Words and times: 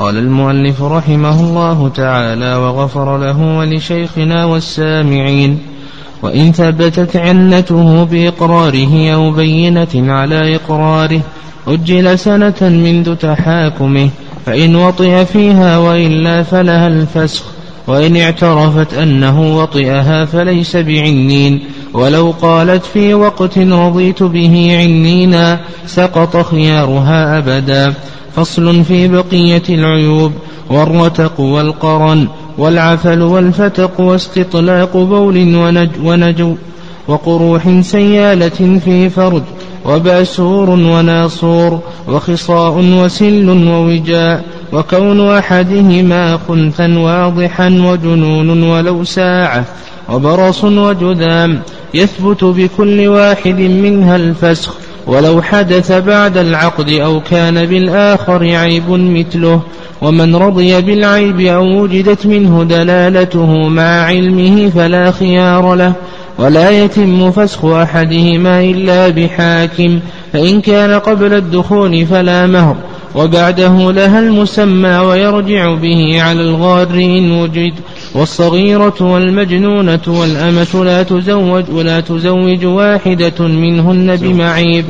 قال 0.00 0.18
المؤلف 0.18 0.82
رحمه 0.82 1.40
الله 1.40 1.88
تعالى 1.88 2.54
وغفر 2.54 3.18
له 3.18 3.58
ولشيخنا 3.58 4.44
والسامعين 4.44 5.58
وإن 6.22 6.52
ثبتت 6.52 7.16
علته 7.16 8.04
بإقراره 8.04 9.10
أو 9.14 9.30
بينة 9.30 9.88
على 9.94 10.56
إقراره 10.56 11.20
أجل 11.68 12.18
سنة 12.18 12.54
منذ 12.60 13.14
تحاكمه 13.14 14.08
فإن 14.46 14.76
وطئ 14.76 15.24
فيها 15.24 15.78
وإلا 15.78 16.42
فلها 16.42 16.86
الفسخ 16.86 17.44
وإن 17.86 18.16
اعترفت 18.16 18.94
أنه 18.94 19.56
وطئها 19.56 20.24
فليس 20.24 20.76
بعنين 20.76 21.60
ولو 21.92 22.34
قالت 22.42 22.84
في 22.84 23.14
وقت 23.14 23.58
رضيت 23.58 24.22
به 24.22 24.76
عنينا 24.78 25.60
سقط 25.86 26.36
خيارها 26.46 27.38
أبدا. 27.38 27.94
فصل 28.36 28.84
في 28.84 29.08
بقية 29.08 29.62
العيوب 29.68 30.32
والرتق 30.70 31.40
والقرن 31.40 32.28
والعفل 32.58 33.22
والفتق 33.22 34.00
واستطلاق 34.00 34.96
بول 34.96 35.56
ونج 35.56 35.90
ونجو 36.04 36.54
وقروح 37.08 37.80
سيالة 37.80 38.78
في 38.84 39.08
فرد 39.10 39.42
وباسور 39.84 40.70
وناصور 40.70 41.80
وخصاء 42.08 42.78
وسل 42.78 43.48
ووجاء 43.68 44.44
وكون 44.72 45.30
أحدهما 45.30 46.38
خنثا 46.48 46.98
واضحا 46.98 47.68
وجنون 47.68 48.62
ولو 48.62 49.04
ساعة 49.04 49.64
وبرص 50.08 50.64
وجذام 50.64 51.60
يثبت 51.94 52.44
بكل 52.44 53.08
واحد 53.08 53.60
منها 53.60 54.16
الفسخ. 54.16 54.74
ولو 55.10 55.42
حدث 55.42 55.92
بعد 55.92 56.36
العقد 56.36 56.92
أو 56.92 57.20
كان 57.20 57.66
بالآخر 57.66 58.44
عيب 58.56 58.90
مثله 58.90 59.60
ومن 60.02 60.36
رضي 60.36 60.80
بالعيب 60.82 61.40
أو 61.40 61.82
وجدت 61.82 62.26
منه 62.26 62.64
دلالته 62.64 63.68
مع 63.68 64.02
علمه 64.02 64.70
فلا 64.70 65.10
خيار 65.10 65.74
له 65.74 65.92
ولا 66.38 66.70
يتم 66.70 67.30
فسخ 67.30 67.64
أحدهما 67.64 68.60
إلا 68.60 69.08
بحاكم 69.08 70.00
فإن 70.32 70.60
كان 70.60 71.00
قبل 71.00 71.34
الدخول 71.34 72.06
فلا 72.06 72.46
مهر. 72.46 72.76
وبعده 73.14 73.92
لها 73.92 74.20
المسمى 74.20 74.96
ويرجع 74.96 75.74
به 75.74 76.22
على 76.22 76.40
الغار 76.40 76.88
إن 76.94 77.32
وجد. 77.32 77.74
والصغيرة 78.14 78.94
والمجنونة 79.00 80.00
والأمة 80.06 80.84
لا 80.84 81.02
تزوج 81.02 81.64
ولا 81.72 82.00
تزوج 82.00 82.64
واحدة 82.64 83.40
منهن 83.40 84.16
بمعيب. 84.16 84.84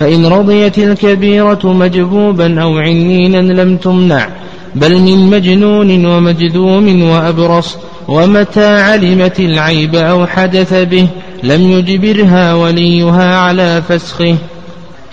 فإن 0.00 0.26
رضيت 0.26 0.78
الكبيرة 0.78 1.60
مجبوبا 1.64 2.62
أو 2.62 2.78
عنينا 2.78 3.62
لم 3.62 3.76
تمنع. 3.76 4.28
بل 4.74 4.98
من 4.98 5.30
مجنون 5.30 6.06
ومجذوم 6.06 7.02
وأبرص. 7.02 7.76
ومتى 8.08 8.66
علمت 8.66 9.40
العيب 9.40 9.94
أو 9.94 10.26
حدث 10.26 10.74
به 10.74 11.06
لم 11.42 11.70
يجبرها 11.70 12.54
وليها 12.54 13.38
على 13.38 13.82
فسخه. 13.88 14.36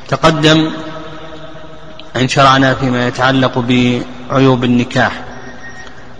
تقدم. 0.07 0.67
أن 2.15 2.27
شرعنا 2.27 2.73
فيما 2.73 3.07
يتعلق 3.07 3.59
بعيوب 3.59 4.63
النكاح. 4.63 5.23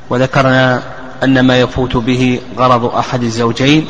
وذكرنا 0.10 0.84
أن 1.24 1.40
ما 1.40 1.60
يفوت 1.60 1.98
به 1.98 2.42
غرض 2.58 2.86
أحد 2.86 3.24
الزوجين 3.24 3.88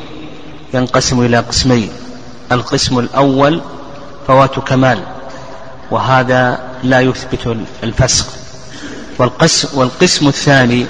ينقسم 0.73 1.21
إلى 1.21 1.37
قسمين. 1.37 1.89
القسم 2.51 2.99
الأول 2.99 3.61
فوات 4.27 4.59
كمال 4.59 4.99
وهذا 5.91 6.59
لا 6.83 6.99
يثبت 6.99 7.57
الفسخ 7.83 8.25
والقسم, 9.19 9.79
والقسم 9.79 10.27
الثاني 10.27 10.85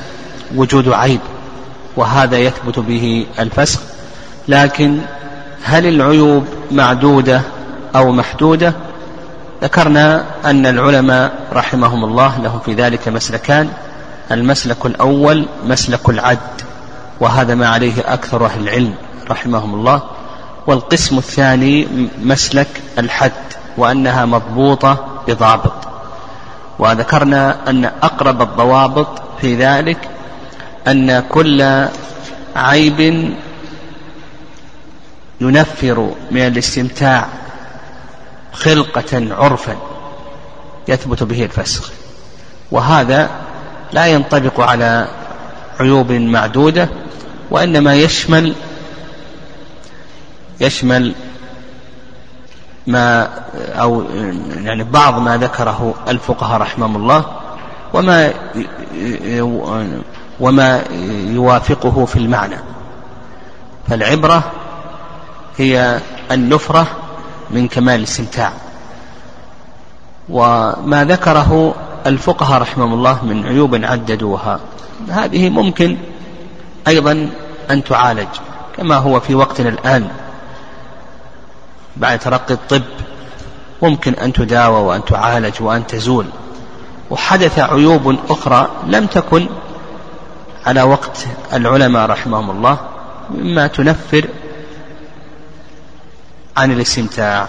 وجود 0.56 0.89
عيب 0.89 1.20
وهذا 1.98 2.38
يثبت 2.38 2.80
به 2.80 3.26
الفسخ 3.39 3.80
لكن 4.48 5.00
هل 5.64 5.86
العيوب 5.86 6.45
معدودة 6.72 7.42
أو 7.95 8.11
محدودة؟ 8.11 8.73
ذكرنا 9.61 10.26
أن 10.45 10.66
العلماء 10.66 11.33
رحمهم 11.54 12.04
الله 12.05 12.38
لهم 12.42 12.60
في 12.60 12.73
ذلك 12.73 13.08
مسلكان 13.08 13.70
المسلك 14.32 14.86
الأول 14.86 15.45
مسلك 15.66 16.10
العد 16.10 16.61
وهذا 17.20 17.55
ما 17.55 17.67
عليه 17.67 17.94
أكثر 18.05 18.45
أهل 18.45 18.61
العلم 18.61 18.94
رحمهم 19.30 19.73
الله 19.73 20.04
والقسم 20.67 21.17
الثاني 21.17 21.88
مسلك 22.22 22.67
الحد 22.98 23.32
وأنها 23.77 24.26
مضبوطة 24.26 25.05
بضابط. 25.27 25.73
وذكرنا 26.80 27.70
أن 27.70 27.86
أقرب 27.86 28.42
الضوابط 28.42 29.22
في 29.42 29.55
ذلك 29.55 30.10
أن 30.88 31.20
كل 31.30 31.88
عيب 32.55 33.30
ينفر 35.42 36.11
من 36.32 36.42
الاستمتاع 36.48 37.28
خلقة 38.54 39.36
عرفا 39.36 39.76
يثبت 40.88 41.23
به 41.23 41.45
الفسخ. 41.45 41.92
وهذا 42.72 43.30
لا 43.92 44.06
ينطبق 44.06 44.60
على 44.60 45.08
عيوب 45.80 46.12
معدودة 46.12 46.90
وإنما 47.52 47.95
يشمل 47.95 48.56
يشمل 50.60 51.14
ما 52.88 53.30
أو 53.58 54.04
يعني 54.56 54.84
بعض 54.84 55.20
ما 55.20 55.38
ذكره 55.38 55.94
الفقهاء 56.08 56.61
رحمهم 56.61 56.95
الله 56.95 57.26
وما 57.94 58.34
وما 60.40 60.84
يوافقه 61.34 62.06
في 62.06 62.16
المعنى. 62.16 62.58
فالعبرة 63.90 64.52
هي 65.58 66.00
النفرة 66.32 66.88
من 67.54 67.67
كمال 67.67 67.95
الاستمتاع. 67.95 68.54
وما 70.30 71.06
ذكره 71.06 71.76
الفقهاء 72.06 72.62
رحمهم 72.62 72.94
الله 72.94 73.26
من 73.26 73.45
عيوب 73.45 73.76
عددوها. 73.76 74.60
هذه 75.10 75.50
ممكن 75.50 75.98
أيضا 76.88 77.30
أن 77.72 77.84
تعالج 77.84 78.28
كما 78.78 78.95
هو 78.95 79.20
في 79.20 79.36
وقتنا 79.36 79.70
الآن. 79.70 80.10
بعد 81.98 82.20
ترقي 82.20 82.54
الطب 82.54 82.84
ممكن 83.82 84.14
أن 84.14 84.34
تداوى 84.34 84.82
وأن 84.82 85.06
تعالج 85.06 85.54
وأن 85.60 85.88
تزول. 85.88 86.26
وحدث 87.10 87.60
عيوب 87.60 88.16
أخرى 88.30 88.70
لم 88.88 89.06
تكن 89.06 89.48
على 90.66 90.82
وقت 90.82 91.26
العلماء 91.54 92.10
رحمهم 92.10 92.52
الله 92.52 92.78
مما 93.30 93.67
تنفر 93.67 94.28
عن 96.58 96.72
الاستمتاع. 96.72 97.48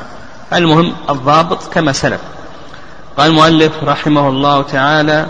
المهم 0.52 0.92
الضابط 1.10 1.72
كما 1.72 1.92
سلف. 1.92 2.20
قال 3.16 3.30
المؤلف 3.30 3.72
رحمه 3.84 4.28
الله 4.28 4.62
تعالى 4.62 5.26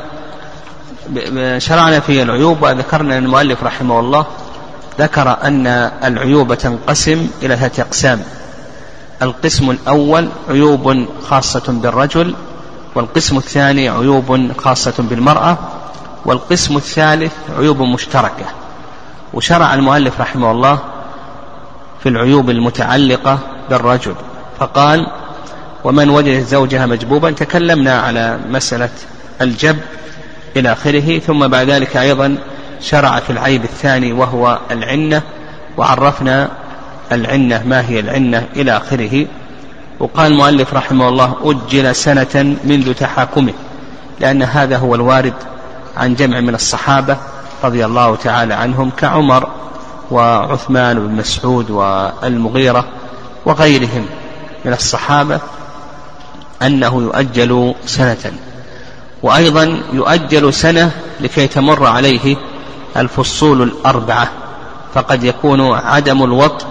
شرعنا 1.59 2.01
في 2.01 2.23
العيوب 2.23 2.63
وذكرنا 2.63 3.19
أن 3.19 3.25
المؤلف 3.25 3.63
رحمه 3.63 4.01
الله 4.01 4.27
ذكر 4.99 5.37
أن 5.43 5.67
العيوب 6.05 6.55
تنقسم 6.55 7.29
إلى 7.43 7.57
ثلاثة 7.57 7.83
أقسام. 7.83 8.23
القسم 9.23 9.71
الأول 9.71 10.29
عيوب 10.49 11.07
خاصة 11.27 11.63
بالرجل 11.69 12.35
والقسم 12.95 13.37
الثاني 13.37 13.89
عيوب 13.89 14.53
خاصة 14.59 14.95
بالمرأة 14.99 15.57
والقسم 16.25 16.77
الثالث 16.77 17.33
عيوب 17.59 17.83
مشتركة. 17.83 18.45
وشرع 19.35 19.75
المؤلف 19.75 20.21
رحمه 20.21 20.51
الله 20.51 20.79
في 22.03 22.09
العيوب 22.09 22.51
المتعلقة 22.51 23.39
بالرجل 23.73 24.15
فقال 24.59 25.07
ومن 25.85 26.11
وجد 26.11 26.45
زوجها 26.45 26.87
مجبوبا 26.87 27.31
تكلمنا 27.31 28.01
على 28.01 28.39
مسألة 28.51 28.91
الجب 29.41 29.77
إلى 30.57 30.73
آخره 30.73 31.19
ثم 31.19 31.47
بعد 31.49 31.71
ذلك 31.71 31.97
أيضا 31.97 32.37
شرع 32.81 33.21
في 33.21 33.31
العيب 33.31 33.65
الثاني 33.65 34.13
وهو 34.13 34.59
العنة 34.71 35.23
وعرفنا 35.77 36.49
العنة 37.13 37.63
ما 37.67 37.89
هي 37.89 38.01
العنة 38.01 38.47
إلى 38.57 38.77
آخره. 38.77 39.27
وقال 40.01 40.33
المؤلف 40.33 40.75
رحمه 40.75 41.09
الله 41.09 41.37
أجل 41.45 41.95
سنة 41.95 42.57
منذ 42.65 42.95
تحاكمه 42.95 43.53
لأن 44.21 44.43
هذا 44.43 44.77
هو 44.77 44.95
الوارد 44.95 45.35
عن 45.97 46.15
جمع 46.15 46.41
من 46.41 46.55
الصحابة 46.55 47.17
رضي 47.65 47.85
الله 47.85 48.17
تعالى 48.17 48.55
عنهم 48.55 48.91
كعمر 48.91 49.49
وعثمان 50.11 51.07
بن 51.07 51.17
مسعود 51.17 51.71
والمغيرة 51.71 52.85
وغيرهم 53.47 54.07
من 54.65 54.73
الصحابة 54.73 55.41
أنه 56.63 57.03
يؤجل 57.03 57.75
سنة 57.87 58.33
وأيضا 59.23 59.83
يؤجل 59.93 60.55
سنة 60.55 60.91
لكي 61.21 61.47
تمر 61.47 61.87
عليه 61.87 62.37
الفصول 62.97 63.63
الأربعة 63.63 64.29
فقد 64.95 65.25
يكون 65.25 65.75
عدم 65.75 66.25
الوط 66.25 66.67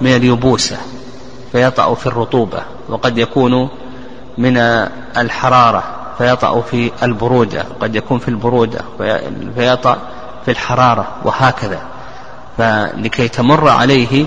من 0.00 0.16
اليبوسة 0.16 0.76
فيطأ 1.52 1.94
في 1.94 2.06
الرطوبة 2.06 2.62
وقد 2.88 3.18
يكون 3.18 3.68
من 4.38 4.56
الحرارة 5.16 5.84
فيطأ 6.18 6.60
في 6.60 6.90
البرودة 7.02 7.64
قد 7.80 7.96
يكون 7.96 8.18
في 8.18 8.28
البرودة 8.28 8.80
فيطأ 9.56 9.98
في 10.44 10.50
الحرارة 10.50 11.08
وهكذا. 11.24 11.80
فلكي 12.58 13.28
تمر 13.28 13.68
عليه 13.68 14.26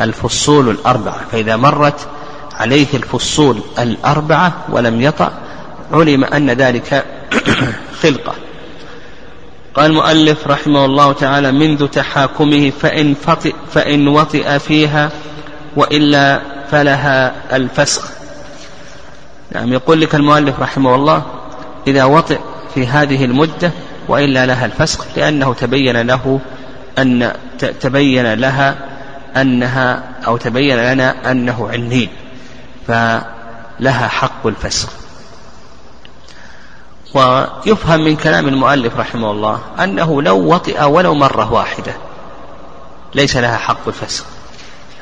الفصول 0.00 0.70
الأربعة. 0.70 1.20
فإذا 1.32 1.56
مرت 1.56 2.08
عليه 2.52 2.86
الفصول 2.94 3.60
الأربعة 3.78 4.52
ولم 4.68 5.00
يطأ 5.00 5.32
علم 5.92 6.24
أن 6.24 6.50
ذلك 6.50 7.04
خلقة. 8.02 8.34
قال 9.74 9.90
المؤلف 9.90 10.46
رحمه 10.46 10.84
الله 10.84 11.12
تعالى 11.12 11.52
منذ 11.52 11.86
تحاكمه 11.88 12.70
فإن, 12.70 13.14
فطئ 13.14 13.54
فإن 13.70 14.08
وطئ 14.08 14.58
فيها 14.58 15.10
وإلا 15.76 16.40
فلها 16.70 17.34
الفسخ. 17.56 18.10
نعم 19.52 19.72
يقول 19.72 20.00
لك 20.00 20.14
المؤلف 20.14 20.60
رحمه 20.60 20.94
الله 20.94 21.22
إذا 21.86 22.04
وطئ 22.04 22.38
في 22.74 22.86
هذه 22.86 23.24
المدة 23.24 23.72
وإلا 24.08 24.46
لها 24.46 24.66
الفسخ 24.66 25.06
لأنه 25.16 25.54
تبين 25.54 26.02
له 26.06 26.40
أن 26.98 27.32
تبين 27.80 28.34
لها 28.34 28.76
أنها 29.36 30.02
أو 30.26 30.36
تبين 30.36 30.76
لنا 30.76 31.30
أنه 31.30 31.68
عنين 31.68 32.08
فلها 32.86 34.08
حق 34.08 34.46
الفسخ 34.46 34.88
ويفهم 37.14 38.00
من 38.00 38.16
كلام 38.16 38.48
المؤلف 38.48 38.96
رحمه 38.96 39.30
الله 39.30 39.60
أنه 39.78 40.22
لو 40.22 40.54
وطئ 40.54 40.82
ولو 40.82 41.14
مرة 41.14 41.52
واحدة 41.52 41.92
ليس 43.14 43.36
لها 43.36 43.56
حق 43.56 43.88
الفسخ 43.88 44.24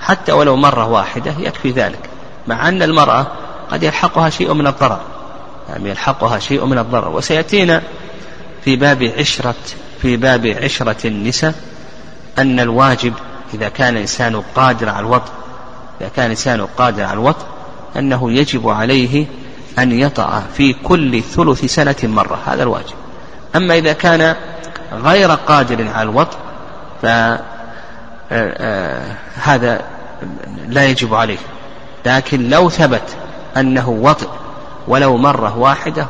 حتى 0.01 0.33
ولو 0.33 0.57
مرة 0.57 0.87
واحدة 0.87 1.35
يكفي 1.39 1.71
ذلك 1.71 2.11
مع 2.47 2.69
أن 2.69 2.83
المرأة 2.83 3.27
قد 3.71 3.83
يلحقها 3.83 4.31
شيء 4.31 4.53
من 4.53 4.67
الضرر. 4.67 5.01
يعني 5.69 5.91
يلحقها 5.91 6.39
شيء 6.39 6.65
من 6.65 6.79
الضرر. 6.79 7.09
وسيأتينا 7.09 7.83
في 8.65 8.77
باب 8.77 9.13
عشرة 9.19 9.55
في 10.03 10.17
باب 10.17 10.47
عشرة 10.47 11.07
النساء 11.07 11.55
أن 12.39 12.61
الواجب 12.61 13.13
إذا 13.55 13.69
كان 13.69 13.95
الإنسان 13.95 14.43
قادر 14.55 14.89
على 14.89 15.01
الوطء 15.01 15.33
إذا 16.01 16.09
كان 16.17 16.27
الإنسان 16.27 16.67
قادر 16.67 17.03
على 17.03 17.13
الوطء 17.13 17.47
أنه 17.97 18.33
يجب 18.33 18.69
عليه 18.69 19.27
أن 19.79 19.93
يطأ 19.93 20.43
في 20.57 20.73
كل 20.73 21.23
ثلث 21.23 21.65
سنة 21.65 21.97
مرة 22.03 22.39
هذا 22.47 22.63
الواجب. 22.63 22.95
أما 23.57 23.75
إذا 23.75 23.93
كان 23.93 24.37
غير 24.93 25.31
قادر 25.31 25.89
على 25.89 26.11
الوطء 26.11 26.37
فهذا 27.03 27.43
آه، 28.33 29.05
آه، 29.43 29.81
لا 30.69 30.85
يجب 30.85 31.15
عليه. 31.15 31.39
لكن 32.07 32.49
لو 32.49 32.71
ثبت 32.71 33.17
أنه 33.57 33.89
وطئ 33.89 34.29
ولو 34.89 35.17
مرة 35.17 35.59
واحدة 35.59 36.07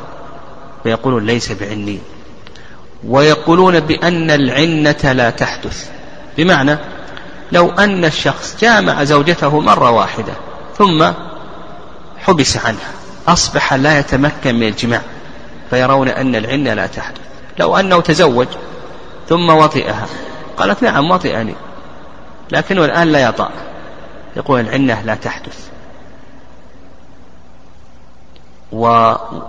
فيقولون 0.83 1.25
ليس 1.25 1.51
بعني 1.51 1.99
ويقولون 3.07 3.79
بأن 3.79 4.31
العنة 4.31 5.11
لا 5.11 5.29
تحدث. 5.29 5.89
بمعنى 6.37 6.77
لو 7.51 7.71
أن 7.71 8.05
الشخص 8.05 8.57
جامع 8.61 9.03
زوجته 9.03 9.59
مرة 9.59 9.91
واحدة 9.91 10.33
ثم 10.77 11.11
حبس 12.17 12.57
عنها 12.57 12.91
أصبح 13.27 13.73
لا 13.73 13.99
يتمكن 13.99 14.55
من 14.55 14.67
الجماع 14.67 15.01
فيرون 15.69 16.07
أن 16.07 16.35
العنة 16.35 16.73
لا 16.73 16.87
تحدث 16.87 17.21
لو 17.59 17.77
أنه 17.77 18.01
تزوج 18.01 18.47
ثم 19.29 19.49
وطئها 19.49 20.07
قالت 20.57 20.83
نعم 20.83 21.11
وطئني 21.11 21.55
لكنه 22.51 22.85
الآن 22.85 23.07
لا 23.07 23.19
يطأ 23.19 23.49
يقول 24.35 24.59
العنة 24.59 25.01
لا 25.01 25.15
تحدث. 25.15 25.69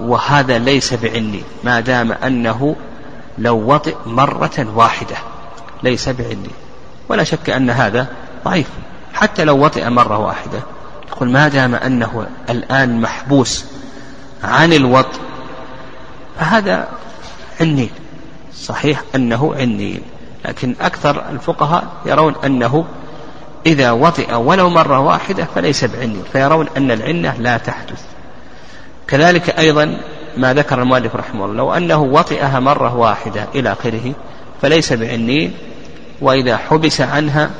وهذا 0.00 0.58
ليس 0.58 0.94
بعني 0.94 1.42
ما 1.64 1.80
دام 1.80 2.12
أنه 2.12 2.76
لو 3.38 3.74
وطئ 3.74 3.96
مرة 4.06 4.66
واحدة 4.74 5.16
ليس 5.82 6.08
بعني. 6.08 6.50
ولا 7.08 7.24
شك 7.24 7.50
أن 7.50 7.70
هذا 7.70 8.06
ضعيف. 8.44 8.66
حتى 9.16 9.44
لو 9.44 9.64
وطئ 9.64 9.88
مرة 9.88 10.18
واحدة 10.18 10.58
يقول 11.08 11.30
ما 11.30 11.48
دام 11.48 11.74
أنه 11.74 12.26
الآن 12.50 13.00
محبوس 13.00 13.64
عن 14.44 14.72
الوطء 14.72 15.20
فهذا 16.40 16.88
عني 17.60 17.90
صحيح 18.54 19.02
أنه 19.14 19.54
عني 19.58 20.00
لكن 20.44 20.74
أكثر 20.80 21.30
الفقهاء 21.30 21.84
يرون 22.06 22.34
أنه 22.44 22.84
إذا 23.66 23.90
وطئ 23.90 24.34
ولو 24.34 24.70
مرة 24.70 24.98
واحدة 24.98 25.46
فليس 25.54 25.84
بعني 25.84 26.18
فيرون 26.32 26.68
أن 26.76 26.90
العنة 26.90 27.34
لا 27.38 27.58
تحدث. 27.58 28.02
كذلك 29.08 29.58
أيضا 29.58 29.98
ما 30.36 30.54
ذكر 30.54 30.82
المؤلف 30.82 31.16
رحمه 31.16 31.44
الله 31.44 31.56
لو 31.56 31.72
أنه 31.72 32.02
وطئها 32.02 32.60
مرة 32.60 32.96
واحدة 32.96 33.46
إلى 33.54 33.72
آخره 33.72 34.12
فليس 34.62 34.92
بعنين 34.92 35.54
وإذا 36.20 36.56
حبس 36.56 37.00
عنها 37.00 37.50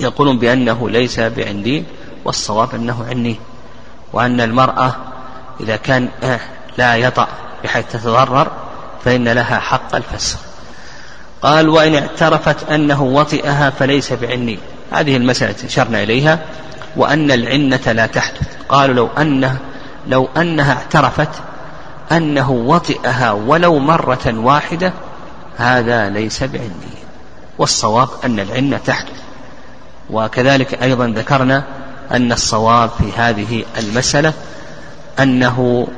يقولون 0.00 0.38
بأنه 0.38 0.90
ليس 0.90 1.20
بعندين 1.20 1.84
والصواب 2.24 2.74
أنه 2.74 3.06
عني 3.10 3.36
وأن 4.12 4.40
المرأة 4.40 4.96
إذا 5.60 5.76
كان 5.76 6.08
آه، 6.22 6.40
لا 6.78 6.96
يطأ 6.96 7.28
بحيث 7.64 7.84
تتضرر 7.92 8.50
فإن 9.04 9.28
لها 9.28 9.58
حق 9.58 9.94
الفسخ. 9.94 10.38
قال 11.42 11.68
وإن 11.68 11.94
اعترفت 11.94 12.70
أنه 12.70 13.02
وطئها 13.02 13.70
فليس 13.70 14.12
بعني. 14.12 14.58
هذه 14.92 15.16
المسألة 15.16 15.54
أشرنا 15.64 16.02
إليها. 16.02 16.38
وأن 16.96 17.30
العنة 17.30 17.92
لا 17.92 18.06
تحدث. 18.06 18.56
قالوا 18.68 18.94
لو 18.94 19.08
أنه 19.18 19.58
لو 20.06 20.28
أنها 20.36 20.72
اعترفت 20.72 21.28
أنه 22.12 22.50
وطئها 22.50 23.32
ولو 23.32 23.78
مرة 23.78 24.34
واحدة 24.36 24.92
هذا 25.56 26.10
ليس 26.10 26.42
بعني. 26.42 26.92
والصواب 27.58 28.08
أن 28.24 28.40
العنة 28.40 28.76
تحدث 28.76 29.22
وكذلك 30.10 30.82
أيضا 30.82 31.06
ذكرنا 31.06 31.64
أن 32.10 32.32
الصواب 32.32 32.90
في 32.98 33.12
هذه 33.16 33.64
المسألة 33.78 34.32
أنه 35.20 35.88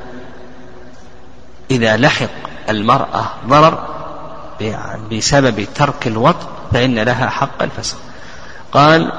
إذا 1.71 1.97
لحق 1.97 2.29
المرأة 2.71 3.25
ضرر 3.49 3.95
بسبب 5.13 5.67
ترك 5.75 6.07
الوطء 6.07 6.47
فإن 6.73 6.99
لها 6.99 7.29
حق 7.29 7.63
الفسخ 7.63 7.97
قال 8.73 9.13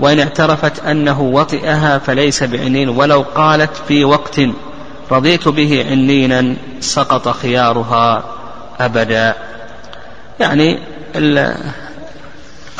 وإن 0.00 0.20
اعترفت 0.20 0.84
أنه 0.84 1.20
وطئها 1.20 1.98
فليس 1.98 2.42
بعنين 2.42 2.88
ولو 2.88 3.24
قالت 3.34 3.76
في 3.88 4.04
وقت 4.04 4.40
رضيت 5.10 5.48
به 5.48 5.86
عنينا 5.90 6.56
سقط 6.80 7.28
خيارها 7.28 8.24
أبدا. 8.80 9.34
يعني 10.40 10.78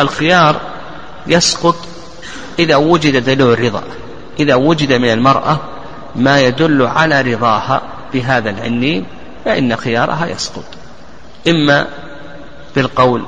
الخيار 0.00 0.60
يسقط 1.26 1.76
إذا 2.58 2.76
وجد 2.76 3.24
دليل 3.24 3.52
الرضا. 3.52 3.82
إذا 4.40 4.54
وجد 4.54 4.92
من 4.92 5.12
المرأة 5.12 5.60
ما 6.16 6.40
يدل 6.40 6.82
على 6.82 7.20
رضاها 7.20 7.82
بهذا 8.12 8.50
العنين 8.50 9.06
فإن 9.44 9.76
خيارها 9.76 10.26
يسقط. 10.26 10.64
إما 11.48 11.86
بالقول 12.76 13.22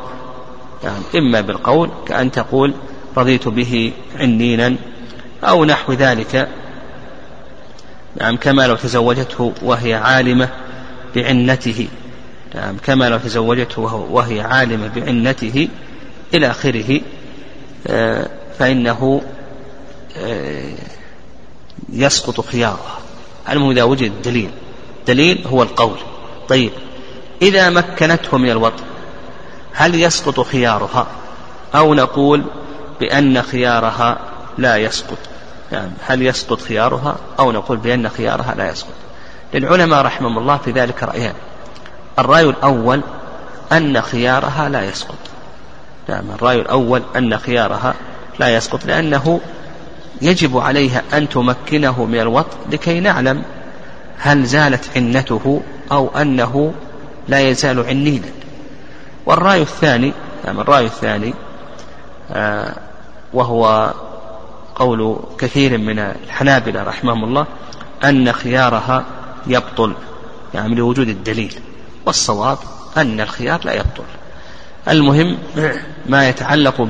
يعني 0.85 1.05
إما 1.17 1.41
بالقول 1.41 1.91
كأن 2.07 2.31
تقول 2.31 2.75
رضيت 3.17 3.49
به 3.49 3.93
عنينا 4.17 4.77
أو 5.45 5.65
نحو 5.65 5.93
ذلك. 5.93 6.49
نعم 8.21 8.37
كما 8.37 8.67
لو 8.67 8.77
تزوجته 8.77 9.53
وهي 9.63 9.95
عالمة 9.95 10.49
بعنته. 11.17 11.89
نعم 12.55 12.77
كما 12.77 13.09
لو 13.09 13.19
تزوجته 13.19 13.95
وهي 13.95 14.41
عالمة 14.41 14.89
بعنته 14.89 15.69
إلى 16.35 16.51
آخره 16.51 17.01
آه، 17.87 18.31
فإنه 18.59 19.23
آه، 20.17 20.73
يسقط 21.93 22.41
خيارها. 22.41 22.99
المهم 23.51 23.71
إذا 23.71 23.83
وجد 23.83 24.23
دليل. 24.23 24.51
دليل 25.07 25.47
هو 25.47 25.63
القول. 25.63 25.99
طيب 26.49 26.71
إذا 27.43 27.71
مكنته 27.71 28.39
من 28.39 28.51
الوطن 28.51 28.85
هل 29.73 30.03
يسقط 30.03 30.41
خيارها؟ 30.41 31.07
أو 31.75 31.95
نقول 31.95 32.45
بأن 33.01 33.43
خيارها 33.43 34.19
لا 34.59 34.77
يسقط. 34.77 35.19
يعني 35.73 35.91
هل 36.07 36.23
يسقط 36.23 36.61
خيارها؟ 36.61 37.17
أو 37.39 37.53
نقول 37.53 37.77
بأن 37.77 38.09
خيارها 38.09 38.55
لا 38.55 38.71
يسقط. 38.71 38.95
للعلماء 39.55 40.03
رحمهم 40.03 40.39
الله 40.39 40.57
في 40.57 40.71
ذلك 40.71 41.03
رأيان. 41.03 41.35
الرأي 42.19 42.45
الأول 42.45 43.03
أن 43.73 44.03
خيارها 44.03 44.69
لا 44.69 44.85
يسقط. 44.85 45.19
نعم 46.09 46.31
الرأي 46.31 46.61
الأول 46.61 47.03
أن 47.17 47.39
خيارها 47.39 47.95
لا 48.39 48.57
يسقط 48.57 48.87
لأنه 48.87 49.41
يجب 50.23 50.59
عليها 50.59 51.03
أن 51.13 51.29
تمكنه 51.29 52.05
من 52.05 52.21
الوطء 52.21 52.57
لكي 52.73 53.01
نعلم 53.01 53.43
هل 54.19 54.45
زالت 54.45 54.91
عنته 54.97 55.63
أو 55.93 56.09
أنه 56.09 56.73
لا 57.29 57.41
يزال 57.41 57.87
عنينا 57.87 58.29
والرأي 59.27 59.63
الثاني 59.63 60.13
نعم 60.47 60.61
الرأي 60.61 60.85
الثاني 60.85 61.35
آه 62.33 62.75
وهو 63.33 63.93
قول 64.75 65.19
كثير 65.39 65.79
من 65.79 65.99
الحنابلة 65.99 66.83
رحمهم 66.83 67.25
الله 67.25 67.47
أن 68.05 68.33
خيارها 68.33 69.05
يبطل 69.47 69.95
يعني 70.55 70.75
لوجود 70.75 71.09
الدليل. 71.09 71.55
والصواب 72.09 72.59
أن 72.97 73.21
الخيار 73.21 73.61
لا 73.65 73.73
يبطل. 73.73 74.05
المهم 74.89 75.39
ما 76.07 76.29
يتعلق 76.29 76.89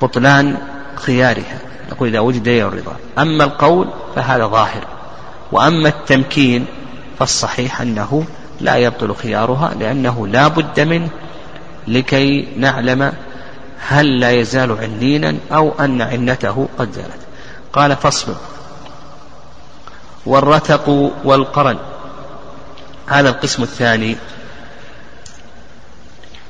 ببطلان 0.00 0.56
خيارها. 0.96 1.58
نقول 1.92 2.08
إذا 2.08 2.20
وجد 2.20 2.48
الرضا. 2.48 2.96
أما 3.18 3.44
القول 3.44 3.88
فهذا 4.16 4.46
ظاهر. 4.46 4.84
وأما 5.52 5.88
التمكين 5.88 6.66
فالصحيح 7.18 7.80
أنه 7.80 8.24
لا 8.60 8.76
يبطل 8.76 9.14
خيارها 9.14 9.74
لأنه 9.80 10.26
لا 10.26 10.48
بد 10.48 10.80
منه 10.80 11.08
لكي 11.88 12.48
نعلم 12.56 13.12
هل 13.78 14.20
لا 14.20 14.30
يزال 14.30 14.72
علينا 14.80 15.36
أو 15.52 15.72
أن 15.80 16.02
عنته 16.02 16.68
قد 16.78 16.92
زالت. 16.92 17.20
قال 17.72 17.96
فصل 17.96 18.34
والرتق 20.26 20.88
والقرن. 21.24 21.78
هذا 23.06 23.28
القسم 23.28 23.62
الثاني 23.62 24.16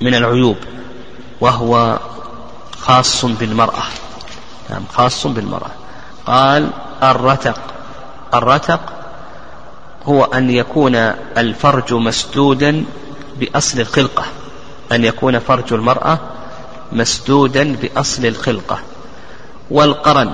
من 0.00 0.14
العيوب 0.14 0.56
وهو 1.40 1.98
خاص 2.78 3.24
بالمرأة. 3.24 3.82
نعم 4.70 4.84
خاص 4.92 5.26
بالمرأة. 5.26 5.70
قال 6.26 6.70
الرتق. 7.02 7.60
الرتق 8.34 8.80
هو 10.04 10.24
أن 10.24 10.50
يكون 10.50 10.94
الفرج 11.38 11.92
مسدودا 11.94 12.84
بأصل 13.36 13.80
الخلقة. 13.80 14.24
أن 14.92 15.04
يكون 15.04 15.38
فرج 15.38 15.72
المرأة 15.72 16.18
مسدودا 16.92 17.76
بأصل 17.76 18.26
الخلقة. 18.26 18.78
والقرن. 19.70 20.32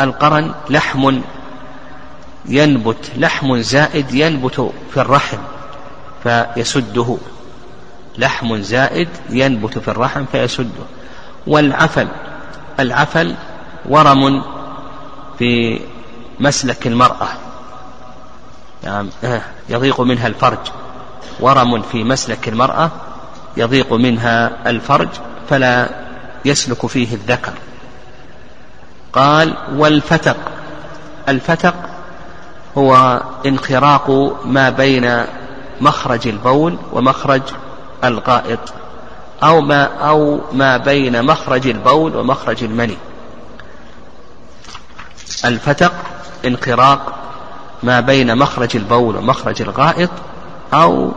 القرن 0.00 0.54
لحم 0.70 1.20
ينبت 2.44 3.10
لحم 3.16 3.56
زائد 3.60 4.14
ينبت 4.14 4.70
في 4.94 5.00
الرحم 5.00 5.38
فيسده. 6.22 7.16
لحم 8.18 8.56
زائد 8.56 9.08
ينبت 9.30 9.78
في 9.78 9.88
الرحم 9.88 10.24
فيسده. 10.32 10.84
والعفل 11.46 12.08
العفل 12.80 13.34
ورم 13.88 14.44
في 15.38 15.80
مسلك 16.40 16.86
المرأة. 16.86 17.28
يعني 18.84 19.08
يضيق 19.68 20.00
منها 20.00 20.26
الفرج. 20.26 20.58
ورم 21.40 21.82
في 21.82 22.04
مسلك 22.04 22.48
المرأة 22.48 22.90
يضيق 23.56 23.92
منها 23.92 24.70
الفرج 24.70 25.08
فلا 25.48 25.90
يسلك 26.44 26.86
فيه 26.86 27.14
الذكر. 27.14 27.52
قال 29.12 29.56
والفتق 29.74 30.36
الفتق 31.28 31.91
هو 32.78 33.22
انخراق 33.46 34.10
ما 34.44 34.70
بين 34.70 35.24
مخرج 35.80 36.28
البول 36.28 36.76
ومخرج 36.92 37.42
الغائط 38.04 38.58
أو 39.42 39.60
ما 39.60 39.84
أو 39.84 40.40
ما 40.52 40.76
بين 40.76 41.24
مخرج 41.24 41.66
البول 41.66 42.16
ومخرج 42.16 42.64
المني. 42.64 42.96
الفتق 45.44 45.92
انخراق 46.46 47.14
ما 47.82 48.00
بين 48.00 48.38
مخرج 48.38 48.76
البول 48.76 49.16
ومخرج 49.16 49.62
الغائط 49.62 50.10
أو 50.74 51.12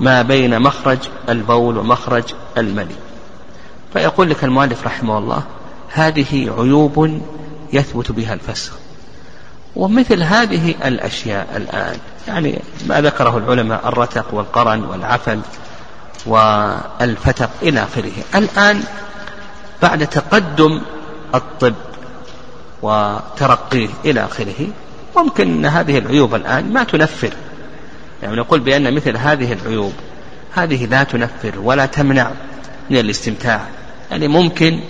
ما 0.00 0.22
بين 0.22 0.60
مخرج 0.62 0.98
البول 1.28 1.78
ومخرج 1.78 2.34
المني. 2.58 2.96
فيقول 3.92 4.30
لك 4.30 4.44
المؤلف 4.44 4.86
رحمه 4.86 5.18
الله 5.18 5.42
هذه 5.88 6.50
عيوب 6.58 7.20
يثبت 7.72 8.12
بها 8.12 8.34
الفسخ. 8.34 8.72
ومثل 9.76 10.22
هذه 10.22 10.74
الأشياء 10.84 11.46
الآن 11.56 11.96
يعني 12.28 12.60
ما 12.86 13.00
ذكره 13.00 13.38
العلماء 13.38 13.88
الرتق 13.88 14.34
والقرن 14.34 14.84
والعفن 14.84 15.40
والفتق 16.26 17.50
إلى 17.62 17.82
آخره. 17.82 18.12
الآن 18.34 18.82
بعد 19.82 20.06
تقدم 20.06 20.80
الطب 21.34 21.74
وترقيه 22.82 23.88
إلى 24.04 24.24
آخره 24.24 24.66
ممكن 25.16 25.48
أن 25.48 25.66
هذه 25.66 25.98
العيوب 25.98 26.34
الآن 26.34 26.72
ما 26.72 26.84
تنفر. 26.84 27.32
يعني 28.22 28.36
نقول 28.36 28.60
بأن 28.60 28.94
مثل 28.94 29.16
هذه 29.16 29.52
العيوب 29.52 29.92
هذه 30.54 30.86
لا 30.86 31.02
تنفر 31.02 31.58
ولا 31.58 31.86
تمنع 31.86 32.30
من 32.90 32.96
الاستمتاع. 32.96 33.66
يعني 34.10 34.28
ممكن 34.28 34.80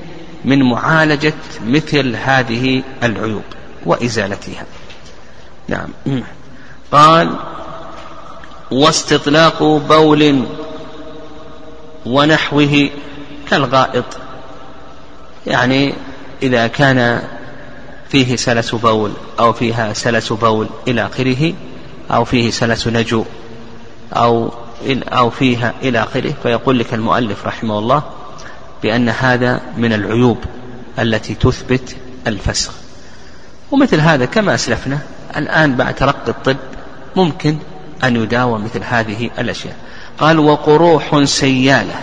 من 0.45 0.63
معالجة 0.63 1.35
مثل 1.67 2.17
هذه 2.17 2.83
العيوب. 3.03 3.43
وإزالتها. 3.87 4.65
نعم. 5.69 5.89
قال 6.93 7.37
واستطلاق 8.71 9.63
بول 9.63 10.45
ونحوه 12.07 12.91
كالغائط. 13.51 14.05
يعني 15.47 15.95
إذا 16.43 16.67
كان 16.67 17.23
فيه 18.09 18.37
سلس 18.37 18.75
بول 18.75 19.13
أو 19.41 19.53
فيها 19.53 19.93
سلس 19.93 20.33
بول 20.33 20.69
إلى 20.89 21.07
آخره 21.07 21.55
أو 22.11 22.25
فيه 22.25 22.51
سلس 22.51 22.89
نجو 22.89 23.25
أو 24.13 24.53
أو 25.09 25.31
فيها 25.31 25.75
إلى 25.83 26.03
آخره 26.03 26.35
فيقول 26.43 26.79
لك 26.79 26.95
المؤلف 26.95 27.47
رحمه 27.47 27.79
الله 27.79 28.03
بأن 28.83 29.09
هذا 29.09 29.61
من 29.77 29.93
العيوب 29.93 30.39
التي 30.99 31.35
تثبت 31.35 31.97
الفسخ. 32.27 32.73
ومثل 33.71 34.01
هذا 34.01 34.25
كما 34.25 34.55
أسلفنا 34.55 34.99
الآن 35.37 35.77
بعد 35.77 35.95
ترقي 35.95 36.29
الطب 36.29 36.57
ممكن 37.17 37.57
أن 38.05 38.17
يداوى 38.17 38.59
مثل 38.59 38.81
هذه 38.85 39.31
الأشياء. 39.39 39.77
قال 40.19 40.39
وقروح 40.39 41.25
سيالة. 41.25 41.95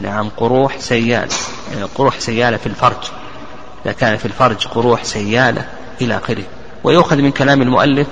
نعم 0.00 0.28
قروح 0.36 0.78
سيالة. 0.78 1.34
يعني 1.72 1.84
قروح 1.94 2.18
سيالة 2.18 2.56
في 2.56 2.66
الفرج. 2.66 3.04
إذا 3.84 3.92
كان 3.92 4.16
في 4.16 4.26
الفرج 4.26 4.66
قروح 4.66 5.04
سيالة 5.04 5.64
إلى 6.00 6.16
آخره. 6.16 6.44
ويؤخذ 6.84 7.16
من 7.16 7.30
كلام 7.30 7.62
المؤلف 7.62 8.06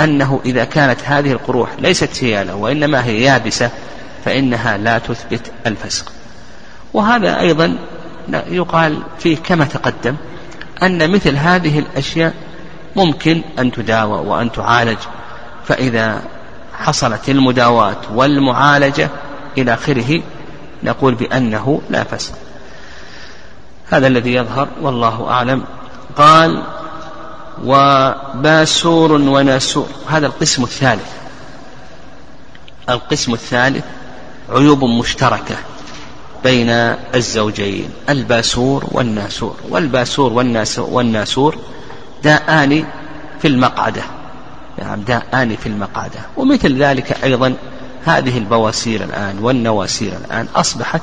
أنه 0.00 0.40
إذا 0.44 0.64
كانت 0.64 1.00
هذه 1.04 1.32
القروح 1.32 1.70
ليست 1.78 2.12
سيالة 2.12 2.54
وإنما 2.54 3.04
هي 3.04 3.22
يابسة 3.22 3.70
فإنها 4.24 4.76
لا 4.76 4.98
تثبت 4.98 5.52
الفسق. 5.66 6.12
وهذا 6.94 7.40
أيضا 7.40 7.78
يقال 8.48 9.02
فيه 9.18 9.36
كما 9.36 9.64
تقدم 9.64 10.16
أن 10.82 11.10
مثل 11.10 11.36
هذه 11.36 11.78
الأشياء 11.78 12.34
ممكن 12.96 13.42
أن 13.58 13.72
تداوى 13.72 14.26
وأن 14.26 14.52
تعالج. 14.52 14.98
فإذا 15.68 16.22
حصلت 16.78 17.28
المداواة 17.28 17.96
والمعالجة 18.14 19.10
إلى 19.58 19.74
آخره 19.74 20.22
نقول 20.82 21.14
بأنه 21.14 21.80
لا 21.90 22.04
فسق. 22.04 22.32
هذا 23.90 24.06
الذي 24.06 24.34
يظهر 24.34 24.68
والله 24.82 25.30
أعلم. 25.30 25.64
قال 26.16 26.62
وباسور 27.64 29.12
وناسور. 29.12 29.88
هذا 30.08 30.26
القسم 30.26 30.62
الثالث. 30.62 31.12
القسم 32.88 33.32
الثالث 33.32 33.84
عيوب 34.48 34.84
مشتركة. 34.84 35.56
بين 36.46 36.70
الزوجين 37.14 37.90
الباسور 38.08 38.84
والناسور. 38.92 39.56
والباسور 39.68 40.32
والناسور 40.78 41.58
داءان 42.24 42.84
في 43.42 43.48
المقعدة. 43.48 44.02
نعم 44.78 45.00
داءان 45.00 45.56
في 45.56 45.66
المقعدة. 45.66 46.20
ومثل 46.36 46.82
ذلك 46.82 47.24
أيضا 47.24 47.54
هذه 48.04 48.38
البواسير 48.38 49.04
الآن 49.04 49.38
والنواسير 49.38 50.12
الآن. 50.24 50.48
أصبحت 50.56 51.00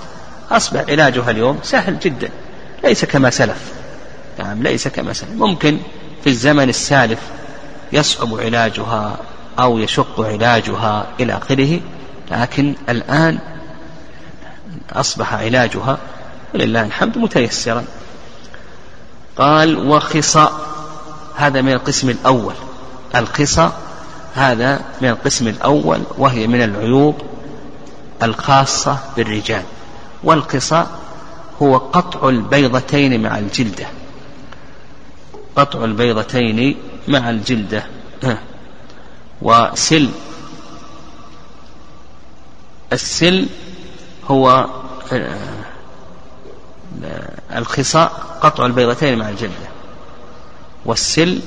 أصبح 0.52 0.84
علاجها 0.90 1.32
اليوم 1.32 1.60
سهل 1.64 2.00
جدا. 2.00 2.30
ليس 2.84 3.06
كما 3.06 3.30
سلف. 3.30 3.74
نعم 4.40 4.64
ليس 4.64 4.88
كما 4.88 5.14
سلف. 5.14 5.32
ممكن 5.32 5.78
في 6.24 6.30
الزمن 6.30 6.70
السالف 6.70 7.20
يصعب 7.94 8.40
علاجها 8.40 9.18
أو 9.60 9.80
يشق 9.80 10.22
علاجها 10.22 11.08
إلى 11.20 11.38
آخره 11.38 11.80
لكن 12.32 12.76
الآن 12.90 13.40
أصبح 14.94 15.34
علاجها 15.34 15.98
ولله 16.54 16.86
الحمد 16.86 17.18
متيسرا. 17.18 17.86
قال 19.38 19.88
وخصاء 19.88 20.52
هذا 21.36 21.62
من 21.62 21.74
القسم 21.74 22.10
الأول. 22.10 22.54
الخصاء 23.16 23.80
هذا 24.36 24.82
من 25.02 25.10
القسم 25.10 25.48
الأول 25.48 26.02
وهي 26.18 26.48
من 26.48 26.62
العيوب 26.62 27.16
الخاصة 28.24 28.98
بالرجال. 29.18 29.64
والقصاء 30.24 30.88
هو 31.62 31.78
قطع 31.78 32.30
البيضتين 32.30 33.24
مع 33.24 33.38
الجلدة. 33.38 33.88
قطع 35.56 35.84
البيضتين 35.84 36.78
مع 37.08 37.30
الجلدة. 37.30 37.84
وسل 39.42 40.10
السل 42.94 43.48
هو 44.28 44.70
الخصاء 47.56 48.38
قطع 48.42 48.66
البيضتين 48.66 49.18
مع 49.18 49.30
الجلدة 49.30 49.68
والسل 50.86 51.40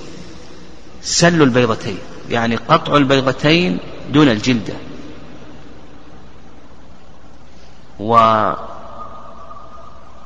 سل 1.03 1.43
البيضتين 1.43 1.99
يعني 2.31 2.57
قطع 2.57 2.97
البيضتين 2.97 3.79
دون 4.13 4.29
الجلدة. 4.29 4.75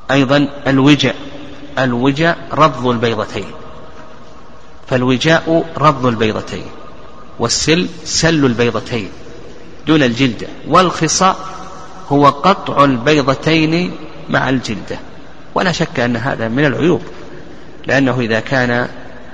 وأيضا 0.09 0.47
الوجع 0.67 1.13
الوجع 1.79 2.35
رض 2.51 2.87
البيضتين 2.87 3.51
فالوجاء 4.87 5.73
رض 5.77 6.05
البيضتين 6.05 6.65
والسل 7.39 7.87
سل 8.03 8.45
البيضتين 8.45 9.09
دون 9.87 10.03
الجلدة 10.03 10.47
والخصاء 10.67 11.35
هو 12.11 12.29
قطع 12.29 12.83
البيضتين 12.83 13.91
مع 14.29 14.49
الجلدة. 14.49 14.99
ولا 15.55 15.71
شك 15.71 15.99
أن 15.99 16.17
هذا 16.17 16.47
من 16.47 16.65
العيوب 16.65 17.01
لأنه 17.87 18.19
إذا 18.19 18.39
كان 18.39 18.87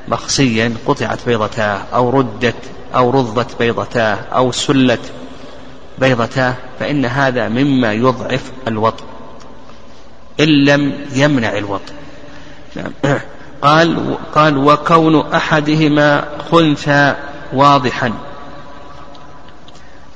مخصيا 0.07 0.73
قطعت 0.85 1.19
بيضتاه 1.25 1.81
أو 1.93 2.09
ردت 2.09 2.55
أو 2.95 3.09
رضت 3.09 3.59
بيضتاه 3.59 4.17
أو 4.33 4.51
سلت 4.51 5.11
بيضتاه 5.99 6.53
فإن 6.79 7.05
هذا 7.05 7.49
مما 7.49 7.93
يضعف 7.93 8.51
الوطء 8.67 9.03
إن 10.39 10.65
لم 10.65 10.93
يمنع 11.13 11.57
الوطء. 11.57 11.93
قال 13.61 14.17
قال 14.35 14.57
وكون 14.57 15.33
أحدهما 15.33 16.25
خنثى 16.51 17.15
واضحا. 17.53 18.13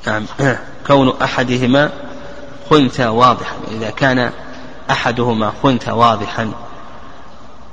نعم. 0.08 0.26
كون 0.88 1.14
أحدهما 1.22 1.90
خنثى 2.72 3.08
واضحا 3.08 3.56
إذا 3.72 3.90
كان 3.90 4.32
أحدهما 4.92 5.54
خنثى 5.64 5.92
واضحا. 5.92 6.52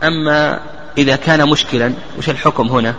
أما 0.02 0.60
إذا 0.98 1.16
كان 1.16 1.48
مشكلا 1.48 1.92
وش 2.18 2.30
الحكم 2.30 2.68
هنا؟ 2.68 2.94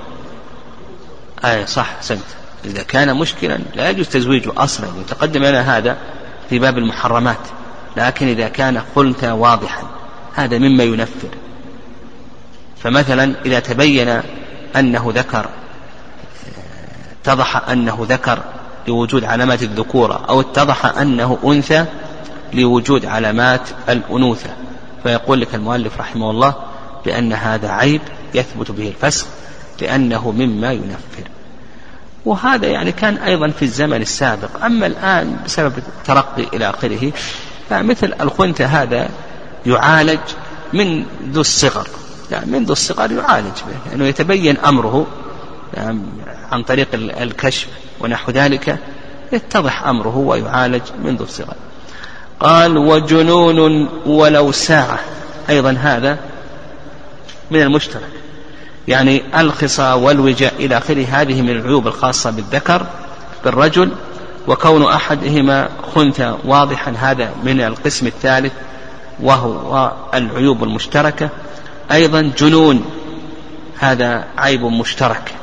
آية 1.46 1.65
صح 1.65 2.01
سنت 2.01 2.24
إذا 2.65 2.84
كان 2.84 3.15
مشكلا 3.15 3.60
لا 3.75 3.89
يجوز 3.89 4.08
تزويجه 4.10 4.51
أصلا. 4.58 4.88
يتقدم 5.01 5.44
لنا 5.44 5.77
هذا 5.77 5.98
في 6.50 6.60
باب 6.60 6.77
المحرمات. 6.77 7.38
لكن 7.98 8.27
إذا 8.27 8.48
كان 8.48 8.82
خنثى 8.96 9.32
واضحا 9.32 9.84
هذا 10.36 10.58
مما 10.58 10.84
ينفر 10.84 11.29
فمثلا 12.84 13.36
إذا 13.46 13.60
تبين 13.60 14.22
أنه 14.75 15.12
ذكر 15.15 15.50
اتضح 17.22 17.70
أنه 17.70 18.06
ذكر 18.10 18.39
لوجود 18.88 19.24
علامات 19.24 19.63
الذكورة 19.63 20.25
أو 20.29 20.41
اتضح 20.41 20.86
أنه 20.86 21.38
أنثى 21.45 21.86
لوجود 22.53 23.05
علامات 23.05 23.62
الأنوثة. 23.89 24.50
فيقول 25.03 25.41
لك 25.41 25.55
المؤلف 25.55 26.00
رحمه 26.00 26.31
الله 26.31 26.53
بأن 27.05 27.33
هذا 27.33 27.69
عيب 27.69 28.01
يثبت 28.33 28.71
به 28.71 28.88
الفسق 28.88 29.27
لأنه 29.81 30.31
مما 30.31 30.71
ينفر. 30.71 31.29
وهذا 32.25 32.67
يعني 32.67 32.91
كان 32.91 33.17
أيضا 33.17 33.48
في 33.48 33.62
الزمن 33.62 34.01
السابق. 34.01 34.63
أما 34.65 34.88
الآن 34.88 35.38
بسبب 35.45 35.74
الترقي 35.77 36.43
إلى 36.53 36.69
آخره 36.69 37.12
فمثل 37.69 38.13
الخنثى 38.21 38.63
هذا 38.63 39.09
يعالج 39.65 40.19
من 40.74 41.05
ذو 41.31 41.41
الصغر. 41.41 41.88
يعني 42.31 42.51
منذ 42.51 42.71
الصغر 42.71 43.12
يعالج 43.12 43.57
به 43.67 43.74
لأنه 43.86 43.91
يعني 43.91 44.09
يتبين 44.09 44.57
أمره 44.57 45.07
عن 46.51 46.63
طريق 46.63 46.88
الكشف 46.93 47.67
ونحو 48.00 48.31
ذلك 48.31 48.77
يتضح 49.33 49.88
أمره 49.88 50.17
ويعالج 50.17 50.81
منذ 51.03 51.21
الصغر. 51.21 51.55
قال 52.39 52.77
وجنون 52.77 53.89
ولو 54.05 54.51
ساعة. 54.51 55.00
أيضا 55.50 55.71
هذا 55.71 56.17
من 57.51 57.62
المشترك. 57.62 58.09
يعني 58.88 59.24
الخصى 59.39 59.93
والوجاء 59.93 60.53
إلى 60.59 60.77
آخره 60.77 61.05
هذه 61.05 61.41
من 61.41 61.50
العيوب 61.50 61.88
الخاصة 61.88 62.29
بالذكر 62.29 62.86
بالرجل 63.45 63.91
وكون 64.48 64.83
أحدهما 64.83 65.69
خنثى 65.95 66.36
واضحا 66.45 66.93
هذا 66.98 67.31
من 67.43 67.62
القسم 67.62 68.07
الثالث 68.07 68.53
وهو 69.19 69.92
العيوب 70.13 70.63
المشتركة. 70.63 71.29
أيضا 71.92 72.31
جنون 72.37 72.85
هذا 73.79 74.25
عيب 74.37 74.61
مشترك. 74.65 75.38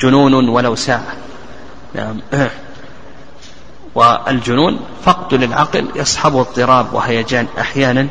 جنون 0.00 0.48
ولو 0.48 0.74
ساعة. 0.74 1.16
نعم. 1.94 2.20
والجنون 3.94 4.80
فقد 5.04 5.34
للعقل 5.34 5.88
يصحبه 5.94 6.40
اضطراب 6.40 6.94
وهيجان 6.94 7.46
أحيانا. 7.60 8.08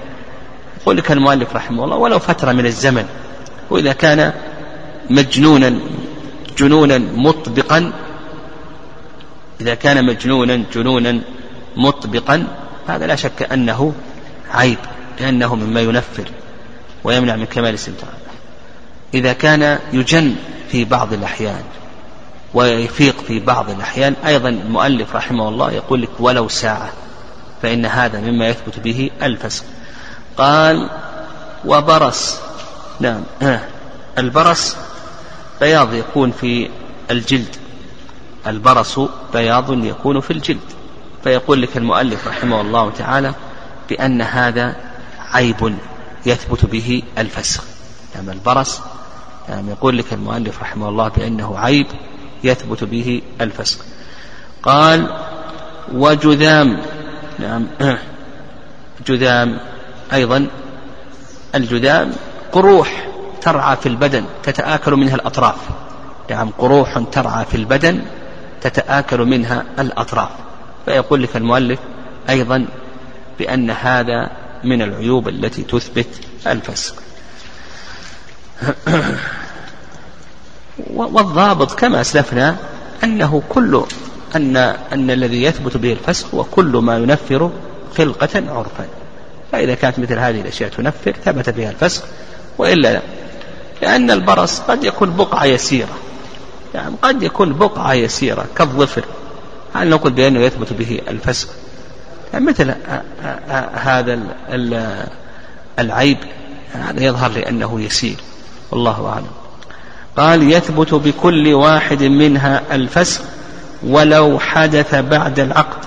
يقول 0.82 0.98
لك 0.98 1.12
المؤلف 1.12 1.56
رحمه 1.56 1.84
الله 1.84 1.96
ولو 1.96 2.20
فترة 2.20 2.52
من 2.52 2.66
الزمن 2.66 3.06
وإذا 3.70 3.94
كان 3.94 4.34
مجنونا 5.10 5.80
جنونا 6.58 6.98
مطبقا 6.98 7.94
إذا 9.62 9.74
كان 9.74 10.06
مجنونا 10.06 10.64
جنونا 10.74 11.22
مطبقا 11.78 12.48
هذا 12.88 13.08
لا 13.08 13.16
شك 13.16 13.52
أنه 13.54 13.94
عيب 14.52 14.78
لأنه 15.20 15.56
مما 15.56 15.82
ينفر 15.82 16.32
ويمنع 17.04 17.36
من 17.36 17.46
كمال 17.46 17.70
الاستمتاع 17.70 18.10
إذا 19.14 19.34
كان 19.34 19.80
يجن 19.94 20.36
في 20.70 20.86
بعض 20.86 21.14
الأحيان 21.14 21.64
ويفيق 22.54 23.22
في 23.28 23.40
بعض 23.40 23.70
الأحيان 23.70 24.14
أيضا 24.26 24.50
المؤلف 24.50 25.16
رحمه 25.16 25.50
الله 25.50 25.72
يقول 25.72 26.02
لك 26.02 26.10
ولو 26.20 26.48
ساعة 26.48 26.90
فإن 27.62 27.86
هذا 27.86 28.20
مما 28.20 28.48
يثبت 28.48 28.80
به 28.80 29.10
الفسق. 29.24 29.64
قال 30.38 30.90
وبرص 31.66 32.40
نعم 33.00 33.24
البرص 34.18 34.76
بياض 35.62 35.94
يكون 35.94 36.32
في 36.32 36.70
الجلد 37.12 37.56
البرص 38.48 39.00
بياض 39.34 39.86
يكون 39.86 40.20
في 40.22 40.32
الجلد. 40.32 40.60
فيقول 41.24 41.62
لك 41.62 41.78
المؤلف 41.78 42.28
رحمه 42.28 42.62
الله 42.62 42.92
تعالى 42.92 43.34
بأن 43.90 44.22
هذا 44.22 44.76
عيب 45.20 45.78
يثبت 46.26 46.66
به 46.66 47.04
الفسق. 47.18 47.64
يعني 48.16 48.32
البرص 48.32 48.82
يعني 49.50 49.72
يقول 49.72 49.98
لك 49.98 50.14
المؤلف 50.14 50.62
رحمه 50.62 50.90
الله 50.90 51.08
بأنه 51.08 51.60
عيب 51.60 51.88
يثبت 52.44 52.84
به 52.84 53.22
الفسق. 53.42 53.86
قال 54.64 55.18
وجذام 55.94 56.82
نعم 57.40 57.68
جذام 59.08 59.60
أيضا 60.14 60.48
الجذام 61.56 62.12
قروح 62.52 63.08
ترعى 63.42 63.78
في 63.78 63.90
البدن 63.90 64.26
تتآكل 64.44 64.94
منها 64.96 65.16
الأطراف. 65.16 65.58
نعم 66.30 66.50
قروح 66.58 67.04
ترعى 67.12 67.46
في 67.46 67.58
البدن 67.58 68.02
تتآكل 68.62 69.26
منها 69.26 69.64
الأطراف. 69.80 70.30
فيقول 70.86 71.24
لك 71.24 71.38
المؤلف 71.38 71.80
أيضا 72.30 72.66
بأن 73.40 73.72
هذا 73.72 74.30
من 74.64 74.82
العيوب 74.82 75.28
التي 75.28 75.64
تثبت 75.64 76.08
الفسق. 76.48 77.07
والضابط 80.94 81.80
كما 81.80 82.02
أسلفنا 82.02 82.56
أنه 83.04 83.42
كل 83.50 83.84
أن 84.36 84.58
أن 84.94 85.12
الذي 85.12 85.44
يثبت 85.44 85.78
به 85.78 85.92
الفسق 85.92 86.36
هو 86.36 86.44
كل 86.44 86.66
ما 86.66 86.98
ينفر 86.98 87.52
خلقة 87.98 88.30
عرفا. 88.36 88.86
فإذا 89.52 89.76
كانت 89.76 90.00
مثل 90.00 90.20
هذه 90.20 90.42
الأشياء 90.42 90.70
تنفر 90.70 91.16
ثبت 91.26 91.50
بها 91.50 91.70
الفسق 91.70 92.04
وإلا 92.58 92.94
لا 92.94 93.02
لأن 93.82 94.12
البرص 94.12 94.60
قد 94.60 94.84
يكون 94.84 95.10
بقعة 95.10 95.46
يسيرة. 95.46 95.98
يعني 96.74 96.96
قد 97.02 97.24
يكون 97.24 97.54
بقعة 97.54 97.94
يسيرة 97.94 98.46
كالظفر. 98.56 99.06
هل 99.74 99.90
نقول 99.90 100.14
بأنه 100.14 100.40
يثبت 100.40 100.74
به 100.74 101.00
الفسق 101.08 101.50
يعني 102.34 102.46
مثل 102.46 102.74
هذا 103.74 104.20
العيب 105.80 106.18
هذا 106.74 107.04
يظهر 107.04 107.32
لأنه 107.32 107.82
يسير. 107.82 108.18
والله 108.72 109.10
أعلم. 109.10 109.32
قال 110.18 110.52
يثبت 110.52 110.94
بكل 110.94 111.54
واحد 111.54 112.04
منها 112.04 112.62
الفسق 112.72 113.22
ولو 113.84 114.40
حدث 114.40 114.96
بعد 114.96 115.40
العقد 115.40 115.86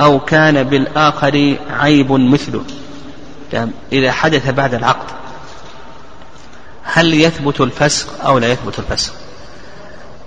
أو 0.00 0.20
كان 0.20 0.62
بالآخر 0.62 1.56
عيب 1.70 2.12
مثله. 2.12 2.64
إذا 3.92 4.12
حدث 4.12 4.50
بعد 4.50 4.74
العقد. 4.74 5.06
هل 6.84 7.14
يثبت 7.14 7.60
الفسق 7.60 8.24
أو 8.26 8.38
لا 8.38 8.52
يثبت 8.52 8.78
الفسق؟ 8.78 9.12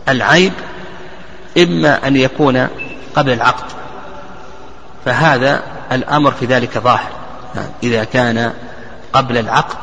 العيب 0.10 0.54
إما 1.58 2.08
أن 2.08 2.16
يكون 2.16 2.68
قبل 3.16 3.34
العقد 3.34 3.66
فهذا 5.06 5.64
الأمر 5.92 6.32
في 6.32 6.46
ذلك 6.46 6.78
ظاهر. 6.78 7.12
إذا 7.84 8.04
كان 8.04 8.54
قبل 9.14 9.38
العقد 9.38 9.78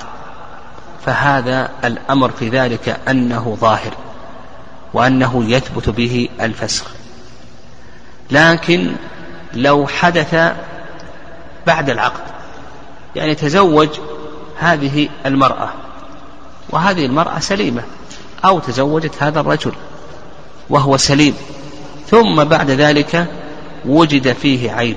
فهذا 1.06 1.70
الأمر 1.84 2.30
في 2.30 2.48
ذلك 2.48 3.00
أنه 3.08 3.56
ظاهر 3.60 3.92
وأنه 4.94 5.44
يثبت 5.44 5.88
به 5.88 6.28
الفسخ. 6.40 6.86
لكن 8.30 8.92
لو 9.54 9.86
حدث 9.86 10.54
بعد 11.66 11.90
العقد 11.90 12.22
يعني 13.16 13.34
تزوج 13.34 13.88
هذه 14.58 15.08
المرأة 15.26 15.68
وهذه 16.70 17.06
المرأة 17.06 17.38
سليمة 17.38 17.82
أو 18.44 18.58
تزوجت 18.58 19.22
هذا 19.22 19.40
الرجل 19.40 19.72
وهو 20.70 20.96
سليم 20.96 21.34
ثم 22.08 22.44
بعد 22.44 22.70
ذلك 22.70 23.26
وجد 23.84 24.32
فيه 24.32 24.72
عيب 24.72 24.96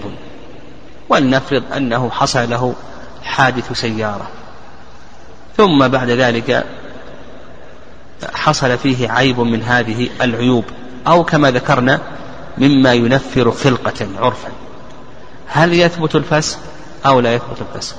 ولنفرض 1.09 1.63
أنه 1.75 2.09
حصل 2.09 2.49
له 2.49 2.75
حادث 3.23 3.73
سيارة. 3.73 4.27
ثم 5.57 5.87
بعد 5.87 6.09
ذلك 6.09 6.65
حصل 8.33 8.77
فيه 8.77 9.09
عيب 9.09 9.39
من 9.39 9.63
هذه 9.63 10.09
العيوب 10.21 10.65
أو 11.07 11.23
كما 11.23 11.51
ذكرنا 11.51 11.99
مما 12.57 12.93
ينفر 12.93 13.51
خلقة 13.51 14.07
عرفا. 14.19 14.49
هل 15.47 15.73
يثبت 15.73 16.15
الفسق 16.15 16.59
أو 17.05 17.19
لا 17.19 17.33
يثبت 17.33 17.61
الفسق؟ 17.61 17.95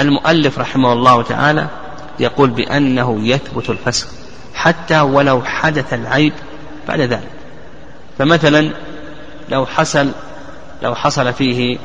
المؤلف 0.00 0.58
رحمه 0.58 0.92
الله 0.92 1.22
تعالى 1.22 1.66
يقول 2.20 2.50
بأنه 2.50 3.20
يثبت 3.26 3.70
الفسق 3.70 4.08
حتى 4.54 5.00
ولو 5.00 5.42
حدث 5.42 5.94
العيب 5.94 6.32
بعد 6.88 7.00
ذلك. 7.00 7.30
فمثلا 8.18 8.72
لو 9.48 9.66
حصل 9.66 10.10
لو 10.82 10.94
حصل 10.94 11.32
فيه 11.32 11.78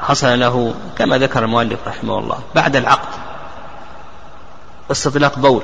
حصل 0.00 0.40
له 0.40 0.74
كما 0.98 1.18
ذكر 1.18 1.44
المؤلف 1.44 1.78
رحمه 1.88 2.18
الله 2.18 2.38
بعد 2.54 2.76
العقد 2.76 3.17
استطلاق 4.90 5.38
بول 5.38 5.62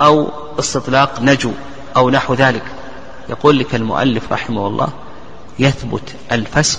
أو 0.00 0.28
استطلاق 0.58 1.20
نجو 1.20 1.52
أو 1.96 2.10
نحو 2.10 2.34
ذلك. 2.34 2.62
يقول 3.28 3.58
لك 3.58 3.74
المؤلف 3.74 4.32
رحمه 4.32 4.66
الله 4.66 4.88
يثبت 5.58 6.14
الفسق 6.32 6.78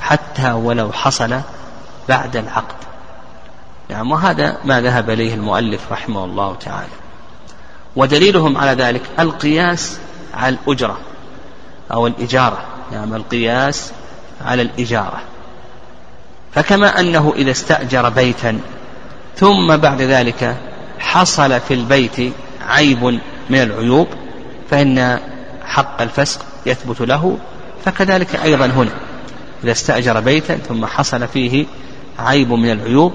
حتى 0.00 0.52
ولو 0.52 0.92
حصل 0.92 1.40
بعد 2.08 2.36
العقد. 2.36 2.74
نعم 3.88 4.12
وهذا 4.12 4.58
ما 4.64 4.80
ذهب 4.80 5.10
إليه 5.10 5.34
المؤلف 5.34 5.92
رحمه 5.92 6.24
الله 6.24 6.54
تعالى. 6.54 6.92
ودليلهم 7.96 8.56
على 8.58 8.82
ذلك 8.82 9.02
القياس 9.18 9.98
على 10.34 10.56
الأجرة 10.56 10.98
أو 11.92 12.06
الإجارة. 12.06 12.64
نعم 12.92 13.14
القياس 13.14 13.92
على 14.44 14.62
الإجارة. 14.62 15.20
فكما 16.54 17.00
أنه 17.00 17.32
إذا 17.36 17.50
استأجر 17.50 18.08
بيتا 18.08 18.60
ثم 19.36 19.76
بعد 19.76 20.02
ذلك 20.02 20.56
حصل 21.04 21.60
في 21.60 21.74
البيت 21.74 22.32
عيب 22.68 23.04
من 23.50 23.62
العيوب 23.62 24.08
فإن 24.70 25.18
حق 25.64 26.02
الفسق 26.02 26.40
يثبت 26.66 27.00
له 27.00 27.38
فكذلك 27.84 28.36
أيضا 28.36 28.66
هنا. 28.66 28.90
إذا 29.64 29.72
استأجر 29.72 30.20
بيتا 30.20 30.56
ثم 30.56 30.86
حصل 30.86 31.28
فيه 31.28 31.66
عيب 32.18 32.52
من 32.52 32.72
العيوب 32.72 33.12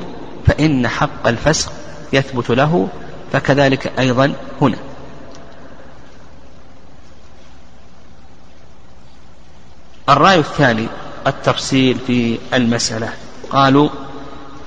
فإن 0.48 0.88
حق 0.88 1.28
الفسق 1.28 1.72
يثبت 2.14 2.50
له 2.50 2.88
فكذلك 3.34 4.00
أيضا 4.00 4.34
هنا. 4.62 4.78
الرأي 10.10 10.40
الثاني 10.40 10.88
التفصيل 11.28 11.98
في 12.08 12.38
المسألة. 12.54 13.10
قالوا 13.50 13.90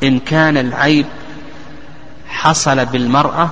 إن 0.02 0.18
كان 0.18 0.56
العيب 0.56 1.06
حصل 2.32 2.86
بالمرأة 2.86 3.48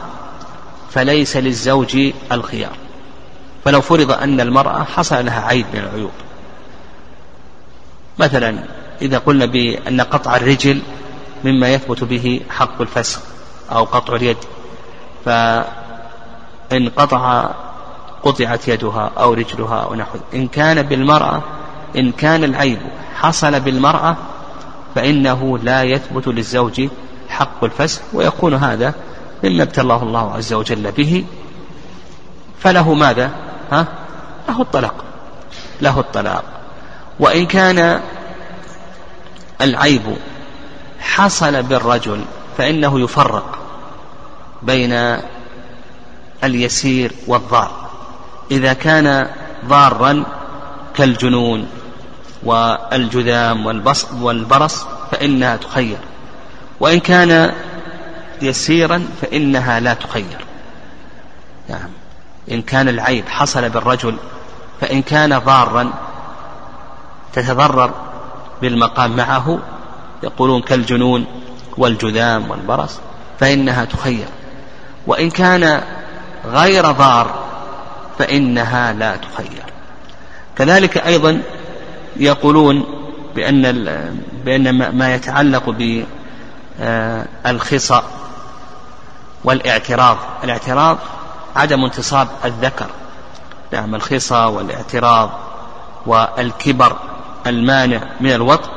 فليس 0.90 1.36
للزوج 1.36 2.12
الخيار. 2.32 2.76
فلو 3.64 3.80
فرض 3.80 4.10
أن 4.12 4.40
المرأة 4.40 4.84
حصل 4.84 5.24
لها 5.26 5.46
عيب 5.46 5.66
من 5.74 5.80
العيوب. 5.80 6.10
مثلا 8.18 8.58
إذا 9.02 9.18
قلنا 9.18 9.46
بأن 9.46 10.00
قطع 10.00 10.36
الرجل 10.36 10.82
مما 11.44 11.74
يثبت 11.74 12.04
به 12.04 12.40
حق 12.50 12.80
الفسخ 12.80 13.20
أو 13.72 13.84
قطع 13.84 14.14
اليد 14.14 14.36
فإن 15.24 16.88
قطع 16.96 17.50
قطعت 18.22 18.68
يدها 18.68 19.10
أو 19.18 19.32
رجلها 19.32 19.78
أو 19.80 19.94
نحو 19.94 20.18
إن 20.34 20.48
كان 20.48 20.82
بالمرأة 20.82 21.42
إن 21.96 22.12
كان 22.12 22.44
العيب 22.44 22.78
حصل 23.14 23.60
بالمرأة 23.60 24.16
فإنه 24.94 25.58
لا 25.58 25.82
يثبت 25.82 26.28
للزوج 26.28 26.88
حق 27.30 27.64
الفسخ 27.64 28.00
ويكون 28.12 28.54
هذا 28.54 28.94
مما 29.44 29.62
ابتلاه 29.62 30.02
الله 30.02 30.34
عز 30.34 30.52
وجل 30.52 30.92
به 30.92 31.24
فله 32.60 32.94
ماذا؟ 32.94 33.30
ها؟ 33.72 33.86
له 34.48 34.62
الطلاق 34.62 35.04
له 35.80 36.00
الطلاق 36.00 36.44
وإن 37.20 37.46
كان 37.46 38.00
العيب 39.60 40.16
حصل 41.00 41.62
بالرجل 41.62 42.24
فإنه 42.58 43.00
يفرق 43.00 43.58
بين 44.62 45.16
اليسير 46.44 47.12
والضار 47.26 47.90
إذا 48.50 48.72
كان 48.72 49.28
ضارا 49.66 50.24
كالجنون 50.94 51.66
والجذام 52.42 53.66
والبرص 54.20 54.86
فإنها 55.10 55.56
تخير 55.56 55.98
وإن 56.80 57.00
كان 57.00 57.52
يسيرا 58.42 59.06
فإنها 59.22 59.80
لا 59.80 59.94
تخير. 59.94 60.44
نعم. 61.68 61.88
إن 62.50 62.62
كان 62.62 62.88
العيب 62.88 63.28
حصل 63.28 63.68
بالرجل 63.68 64.16
فإن 64.80 65.02
كان 65.02 65.38
ضارا 65.38 65.92
تتضرر 67.32 67.94
بالمقام 68.62 69.16
معه 69.16 69.58
يقولون 70.22 70.62
كالجنون 70.62 71.26
والجذام 71.78 72.50
والبرص 72.50 72.98
فإنها 73.40 73.84
تخير. 73.84 74.26
وإن 75.06 75.30
كان 75.30 75.82
غير 76.44 76.90
ضار 76.90 77.44
فإنها 78.18 78.92
لا 78.92 79.16
تخير. 79.16 79.62
كذلك 80.56 80.98
أيضا 80.98 81.42
يقولون 82.16 82.84
بأن 83.36 83.62
بأن 84.44 84.90
ما 84.98 85.14
يتعلق 85.14 85.70
بالخصى 86.80 88.02
والاعتراض. 89.44 90.16
الاعتراض 90.44 90.98
عدم 91.56 91.84
انتصاب 91.84 92.28
الذكر 92.44 92.86
نعم 93.72 93.94
الخصى 93.94 94.34
والاعتراض 94.44 95.30
والكبر 96.06 96.96
المانع 97.46 98.02
من 98.20 98.32
الوطء 98.32 98.70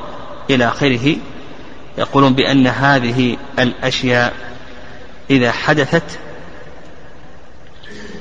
إلى 0.50 0.68
آخره. 0.68 1.16
يقولون 1.98 2.34
بأن 2.34 2.68
هذه 2.68 3.38
الأشياء 3.60 4.34
إذا 5.30 5.52
حدثت 5.52 6.20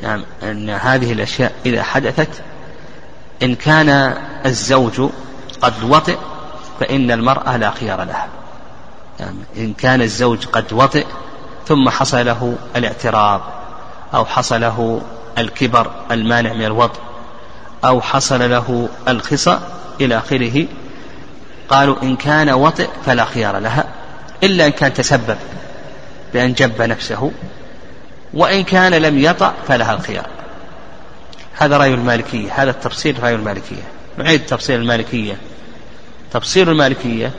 نعم 0.02 0.24
أن 0.42 0.70
هذه 0.70 1.12
الأشياء 1.12 1.52
إذا 1.66 1.82
حدثت 1.82 2.42
إن 3.42 3.54
كان 3.54 3.88
الزوج 4.46 5.10
قد 5.60 5.84
وطئ 5.84 6.16
فإن 6.80 7.10
المرأة 7.10 7.56
لا 7.56 7.70
خيار 7.70 8.04
لها. 8.04 8.28
إن 9.56 9.74
كان 9.78 10.02
الزوج 10.02 10.46
قد 10.46 10.72
وطئ 10.72 11.06
ثم 11.66 11.88
حصل 11.88 12.26
له 12.26 12.56
الاعتراض 12.76 13.40
أو 14.14 14.24
حصل 14.24 14.60
له 14.60 15.02
الكبر 15.38 15.90
المانع 16.10 16.52
من 16.52 16.64
الوضع 16.64 17.00
أو 17.84 18.00
حصل 18.00 18.50
له 18.50 18.88
الخصى 19.08 19.58
إلى 20.00 20.18
آخره 20.18 20.66
قالوا 21.68 21.96
إن 22.02 22.16
كان 22.16 22.50
وطئ 22.50 22.88
فلا 23.06 23.24
خيار 23.24 23.58
لها 23.58 23.84
إلا 24.42 24.66
إن 24.66 24.70
كان 24.70 24.94
تسبب 24.94 25.36
بأن 26.32 26.52
جب 26.52 26.82
نفسه 26.82 27.32
وإن 28.34 28.64
كان 28.64 28.94
لم 28.94 29.18
يطأ 29.18 29.54
فلها 29.68 29.94
الخيار. 29.94 30.26
هذا 31.56 31.76
رأي 31.76 31.94
المالكية 31.94 32.52
هذا 32.62 32.70
التفصيل 32.70 33.22
رأي 33.22 33.34
المالكية. 33.34 33.82
نعيد 34.18 34.46
تفصيل 34.46 34.80
المالكية. 34.80 35.36
تفصيل 36.32 36.68
المالكية 36.68 37.32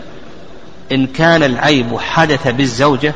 إن 0.93 1.08
كان 1.08 1.43
العيب 1.43 1.99
حدث 1.99 2.47
بالزوجة 2.47 3.13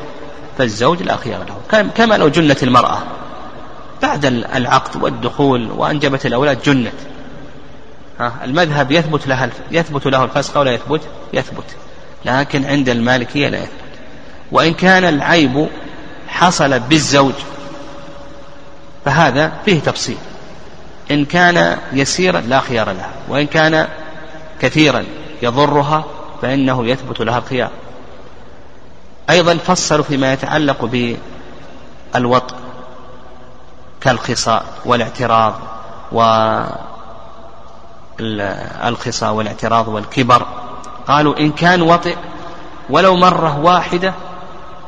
فالزوج 0.58 1.04
لا 1.04 1.16
خيار 1.16 1.46
له 1.74 1.82
كما 1.96 2.18
لو 2.18 2.28
جنت 2.28 2.64
المرأة 2.64 2.98
بعد 4.02 4.26
العقد 4.26 5.04
والدخول 5.04 5.72
وأنجبت 5.72 6.26
الأولاد 6.26 6.62
جنت. 6.64 6.94
ها 8.20 8.34
المذهب 8.44 8.92
يثبت 8.92 9.28
لها 9.28 9.50
يثبت 9.72 10.06
له 10.06 10.24
الفسق 10.24 10.60
ولا 10.60 10.72
يثبت؟ 10.72 11.02
يثبت. 11.34 11.76
لكن 12.26 12.66
عند 12.66 12.90
المالكية 12.90 13.50
لا 13.50 13.58
يثبت. 13.58 13.72
وإن 14.52 14.74
كان 14.74 15.04
العيب 15.04 15.68
حصل 16.28 16.80
بالزوج 16.80 17.34
فهذا 19.06 19.52
فيه 19.66 19.80
تفصيل. 19.80 20.18
إن 21.12 21.26
كان 21.26 21.78
يسيرا 21.94 22.42
لا 22.42 22.60
خيار 22.60 22.92
لها 22.92 23.12
وإن 23.30 23.48
كان 23.48 23.88
كثيرا 24.62 25.06
يضرها 25.42 26.06
فإنه 26.42 26.88
يثبت 26.88 27.20
لها 27.20 27.38
الخيار. 27.38 27.70
أيضا 29.30 29.58
فصلوا 29.58 30.04
فيما 30.04 30.34
يتعلق 30.34 30.86
بالوطء 32.16 32.56
كالخصاء 34.02 34.66
والاعتراض 34.86 35.54
والخصاء 38.22 39.34
والاعتراض 39.34 39.88
والكبر. 39.88 40.46
قالوا 41.08 41.40
إن 41.40 41.52
كان 41.52 41.82
وطئ 41.82 42.16
ولو 42.90 43.16
مرة 43.16 43.60
واحدة 43.60 44.14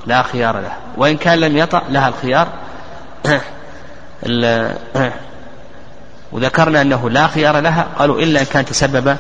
لا 0.05 0.21
خيار 0.23 0.59
له 0.59 0.73
وإن 0.97 1.17
كان 1.17 1.39
لم 1.39 1.57
يطأ 1.57 1.81
لها 1.89 2.07
الخيار. 2.07 2.47
وذكرنا 6.31 6.81
أنه 6.81 7.09
لا 7.09 7.27
خيار 7.27 7.59
لها 7.59 7.87
قالوا 7.99 8.19
إلا 8.19 8.41
إن 8.41 8.45
كان 8.45 8.65
تسبب 8.65 9.17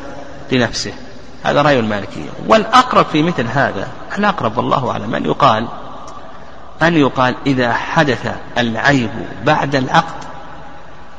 لنفسه. 0.51 0.93
هذا 1.43 1.61
رأي 1.61 1.79
المالكية. 1.79 2.29
والأقرب 2.47 3.05
في 3.05 3.23
مثل 3.23 3.47
هذا 3.47 3.87
الأقرب 4.17 4.57
والله 4.57 4.91
أعلم 4.91 5.15
أن 5.15 5.25
يقال 5.25 5.67
أن 6.81 6.97
يقال 6.97 7.35
إذا 7.47 7.73
حدث 7.73 8.35
العيب 8.57 9.09
بعد 9.45 9.75
العقد 9.75 10.23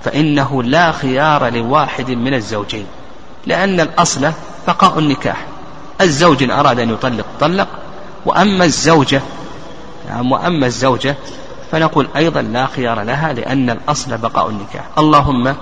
فإنه 0.05 0.63
لا 0.63 0.93
خيار 0.93 1.49
لواحد 1.49 2.11
من 2.11 2.35
الزوجين 2.35 2.87
لأن 3.47 3.81
الأصل 3.81 4.33
بقاء 4.67 4.99
النكاح. 4.99 5.47
الزوج 6.01 6.43
إن 6.43 6.51
أراد 6.51 6.81
أن 6.81 6.91
يطلق 6.91 7.27
طلق 7.41 7.69
وأما 8.27 8.65
الزوجة 8.65 9.23
نعم 10.09 10.33
وأما 10.33 10.67
الزوجة 10.67 11.17
فنقول 11.73 12.09
أيضا 12.17 12.43
لا 12.43 12.67
خيار 12.67 13.03
لها 13.03 13.33
لأن 13.33 13.71
الأصل 13.71 14.19
بقاء 14.19 14.49
النكاح. 14.49 14.85
اللهم 14.99 15.55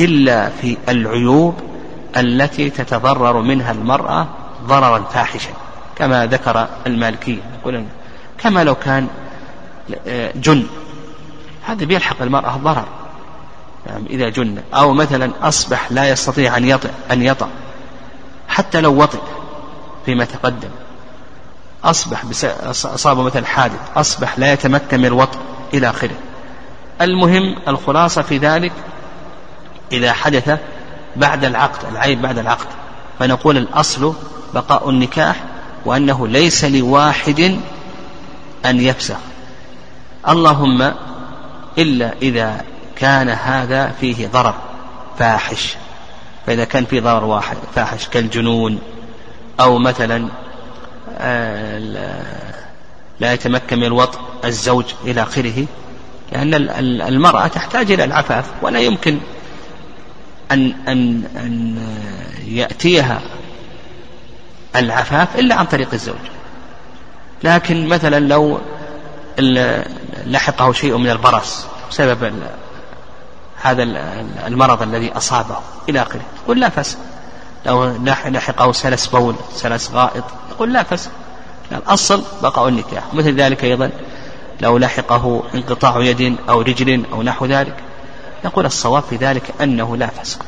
إلا 0.00 0.48
في 0.48 0.76
العيوب 0.88 1.54
التي 2.16 2.70
تتضرر 2.70 3.40
منها 3.40 3.72
المرأة 3.72 4.26
ضررا 4.66 4.98
فاحشا 4.98 5.50
كما 5.96 6.26
ذكر 6.26 6.68
المالكية. 6.86 7.40
كما 8.38 8.64
لو 8.64 8.74
كان 8.74 9.08
جن. 10.34 10.66
هذا 11.66 11.84
بيلحق 11.84 12.22
المرأة 12.22 12.56
ضرر 12.56 12.84
يعني 13.86 14.06
إذا 14.10 14.28
جن. 14.28 14.62
أو 14.74 14.92
مثلا 14.92 15.32
أصبح 15.42 15.92
لا 15.92 16.08
يستطيع 16.08 16.56
أن 16.56 16.68
يطع 16.68 16.88
أن 17.10 17.22
يطع 17.22 17.46
حتى 18.48 18.80
لو 18.80 19.02
وطئ 19.02 19.20
فيما 20.06 20.24
تقدم. 20.24 20.70
أصبح 21.84 22.24
أصابه 22.84 23.22
مثلا 23.22 23.46
حادث 23.46 23.78
أصبح 23.96 24.38
لا 24.38 24.52
يتمكن 24.52 24.98
من 24.98 25.06
الوطء 25.06 25.38
إلى 25.74 25.90
آخره. 25.90 26.16
المهم 27.00 27.56
الخلاصة 27.68 28.22
في 28.22 28.38
ذلك 28.38 28.72
إذا 29.92 30.12
حدث 30.12 30.58
بعد 31.16 31.44
العقد 31.44 31.88
العيب 31.92 32.22
بعد 32.22 32.38
العقد. 32.38 32.66
فنقول 33.18 33.56
الأصل 33.56 34.14
بقاء 34.54 34.90
النكاح 34.90 35.44
وأنه 35.84 36.28
ليس 36.28 36.64
لواحد 36.64 37.60
أن 38.64 38.80
يفسخ. 38.80 39.16
اللهم 40.28 40.92
إلا 41.78 42.14
إذا 42.22 42.64
كان 42.96 43.28
هذا 43.28 43.92
فيه 44.00 44.26
ضرر 44.26 44.54
فاحش. 45.18 45.76
فإذا 46.46 46.64
كان 46.64 46.84
فيه 46.84 47.00
ضرر 47.00 47.24
واحد 47.24 47.56
فاحش. 47.74 48.08
كالجنون. 48.08 48.78
أو 49.60 49.78
مثلا 49.78 50.28
آه، 51.18 51.78
لا 53.20 53.32
يتمكن 53.32 53.78
من 53.78 53.84
الوطء 53.84 54.18
الزوج 54.44 54.84
إلى 55.04 55.22
آخره 55.22 55.66
لأن 56.32 56.54
المرأة 57.08 57.46
تحتاج 57.46 57.92
إلى 57.92 58.04
العفاف 58.04 58.44
ولا 58.62 58.80
يمكن 58.80 59.18
أن 60.52 60.74
أن 60.88 61.24
أن 61.36 61.76
يأتيها 62.46 63.20
العفاف 64.76 65.36
إلا 65.36 65.54
عن 65.54 65.64
طريق 65.64 65.88
الزوج. 65.92 66.16
لكن 67.44 67.86
مثلا 67.86 68.20
لو 68.20 68.60
لحقه 70.26 70.72
شيء 70.72 70.96
من 70.96 71.10
البرص 71.10 71.66
بسبب 71.90 72.32
هذا 73.62 73.82
المرض 74.46 74.82
الذي 74.82 75.12
أصابه 75.12 75.56
إلى 75.88 76.02
آخره 76.02 76.22
يقول 76.44 76.60
لا 76.60 76.68
فسق. 76.68 76.98
لو 77.66 77.96
لحقه 78.26 78.72
سلس 78.72 79.06
بول 79.06 79.34
سلس 79.54 79.90
غائط 79.90 80.24
يقول 80.50 80.72
لا 80.72 80.82
فسق. 80.82 81.10
الأصل 81.72 82.22
بقاء 82.42 82.68
النكاح. 82.68 83.14
مثل 83.14 83.34
ذلك 83.34 83.64
أيضا 83.64 83.90
لو 84.60 84.78
لحقه 84.78 85.42
انقطاع 85.54 86.00
يد 86.00 86.36
أو 86.48 86.60
رجل 86.60 87.04
أو 87.12 87.22
نحو 87.22 87.46
ذلك. 87.46 87.76
نقول 88.44 88.66
الصواب 88.66 89.02
في 89.02 89.16
ذلك 89.16 89.54
أنه 89.60 89.96
لا 89.96 90.06
فسق. 90.06 90.38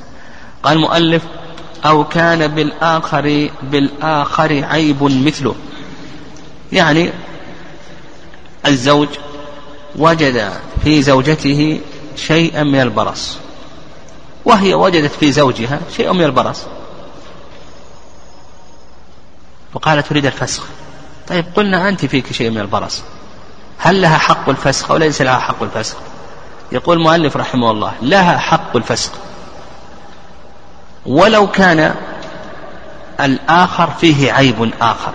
قال 0.62 0.76
المؤلف 0.76 1.22
أو 1.84 2.04
كان 2.04 2.46
بالآخر 2.46 3.50
بالآخر 3.62 4.64
عيب 4.64 5.02
مثله. 5.02 5.54
يعني 6.72 7.12
الزوج 8.66 9.08
وجد 9.96 10.52
في 10.84 11.02
زوجته 11.02 11.80
شيئا 12.16 12.62
من 12.62 12.80
البرص. 12.80 13.36
وهي 14.44 14.74
وجدت 14.74 15.12
في 15.12 15.32
زوجها 15.32 15.80
شيئا 15.96 16.12
من 16.12 16.24
البرص. 16.24 16.62
وقالت 19.74 20.06
تريد 20.06 20.26
الفسخ. 20.26 20.62
طيب 21.28 21.44
قلنا 21.56 21.88
أنت 21.88 22.04
فيك 22.04 22.32
شيء 22.32 22.50
من 22.50 22.60
البرص. 22.60 23.02
هل 23.78 24.02
لها 24.02 24.18
حق 24.18 24.48
الفسخ 24.48 24.90
أو 24.90 24.96
ليس 24.96 25.22
لها 25.22 25.38
حق 25.38 25.62
الفسخ؟ 25.62 25.96
يقول 26.72 26.98
المؤلف 26.98 27.36
رحمه 27.36 27.70
الله 27.70 27.92
لها 28.02 28.38
حق 28.38 28.76
الفسخ 28.76 29.12
ولو 31.06 31.50
كان 31.50 31.94
الآخر 33.20 33.90
فيه 33.90 34.32
عيب 34.32 34.70
آخر. 34.80 35.12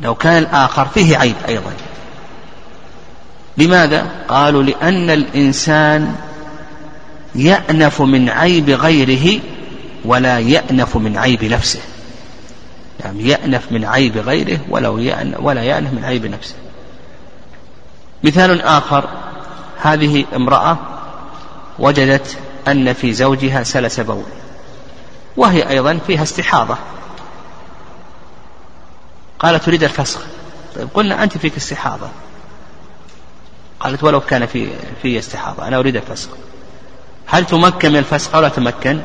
لو 0.00 0.14
كان 0.14 0.42
الآخر 0.42 0.86
فيه 0.86 1.16
عيب 1.16 1.34
أيضا. 1.48 1.72
لماذا؟ 3.56 4.06
قالوا 4.28 4.62
لأن 4.62 5.10
الإنسان 5.10 6.14
يأنف 7.34 8.00
من 8.00 8.28
عيب 8.30 8.70
غيره 8.70 9.40
ولا 10.04 10.38
يأنف 10.38 10.96
من 10.96 11.18
عيب 11.18 11.44
نفسه. 11.44 11.80
يعني 13.00 13.28
يأنف 13.28 13.72
من 13.72 13.84
عيب 13.84 14.16
غيره 14.16 14.58
ولو 14.68 14.98
يأنف 14.98 15.36
ولا 15.40 15.62
يأنف 15.62 15.92
من 15.92 16.04
عيب 16.04 16.26
نفسه. 16.26 16.54
مثال 18.24 18.62
آخر 18.62 19.08
هذه 19.86 20.24
امرأة 20.36 20.76
وجدت 21.78 22.38
أن 22.68 22.92
في 22.92 23.12
زوجها 23.12 23.62
سلس 23.62 24.00
بول 24.00 24.24
وهي 25.36 25.68
أيضا 25.68 25.98
فيها 26.06 26.22
استحاضة. 26.22 26.76
قالت 29.38 29.64
تريد 29.64 29.84
الفسخ. 29.84 30.20
طيب 30.76 30.88
قلنا 30.94 31.22
أنت 31.22 31.38
فيك 31.38 31.56
استحاضة. 31.56 32.08
قالت 33.80 34.04
ولو 34.04 34.20
كان 34.20 34.46
في 34.46 34.68
في 35.02 35.18
استحاضة 35.18 35.68
أنا 35.68 35.78
أريد 35.78 35.96
الفسخ. 35.96 36.28
هل 37.26 37.44
تمكن 37.46 37.92
من 37.92 37.98
الفسخ 37.98 38.34
أو 38.34 38.40
لا 38.40 38.48
تمكن؟ 38.48 39.00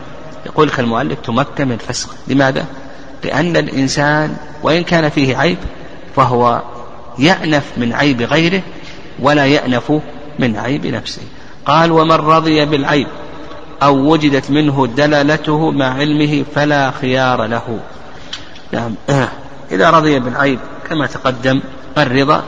يقول 0.45 0.67
لك 0.67 0.79
المؤلف 0.79 1.19
تمكن 1.19 1.67
من 1.67 1.73
الفسخ. 1.73 2.09
لماذا؟ 2.27 2.65
لأن 3.23 3.57
الإنسان 3.57 4.37
وإن 4.63 4.83
كان 4.83 5.09
فيه 5.09 5.37
عيب 5.37 5.57
فهو 6.15 6.61
يأنف 7.19 7.63
من 7.77 7.93
عيب 7.93 8.21
غيره 8.21 8.61
ولا 9.19 9.45
يأنف 9.45 9.91
من 10.39 10.57
عيب 10.57 10.87
نفسه. 10.87 11.21
قال 11.65 11.91
ومن 11.91 12.11
رضي 12.11 12.65
بالعيب 12.65 13.07
أو 13.83 13.95
وجدت 13.95 14.51
منه 14.51 14.87
دلالته 14.87 15.71
مع 15.71 15.93
علمه 15.93 16.43
فلا 16.55 16.91
خيار 16.91 17.45
له. 17.45 17.79
نعم. 18.71 18.95
إذا 19.71 19.89
رضي 19.89 20.19
بالعيب 20.19 20.59
كما 20.89 21.07
تقدم 21.07 21.61
الرضا 21.97 22.43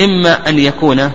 إما 0.00 0.48
أن 0.48 0.58
يكون 0.58 1.12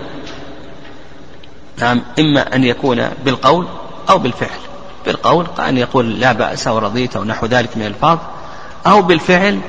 نعم 1.78 2.02
إما 2.18 2.54
أن 2.54 2.64
يكون 2.64 3.08
بالقول 3.24 3.66
أو 4.10 4.18
بالفعل. 4.18 4.58
بالقول 5.06 5.46
أن 5.58 5.78
يقول 5.78 6.20
لا 6.20 6.32
بأس 6.32 6.66
ورضيت 6.66 7.16
أو 7.16 7.24
نحو 7.24 7.46
ذلك 7.46 7.76
من 7.76 7.86
الفاظ 7.86 8.18
أو 8.86 9.02
بالفعل 9.02 9.60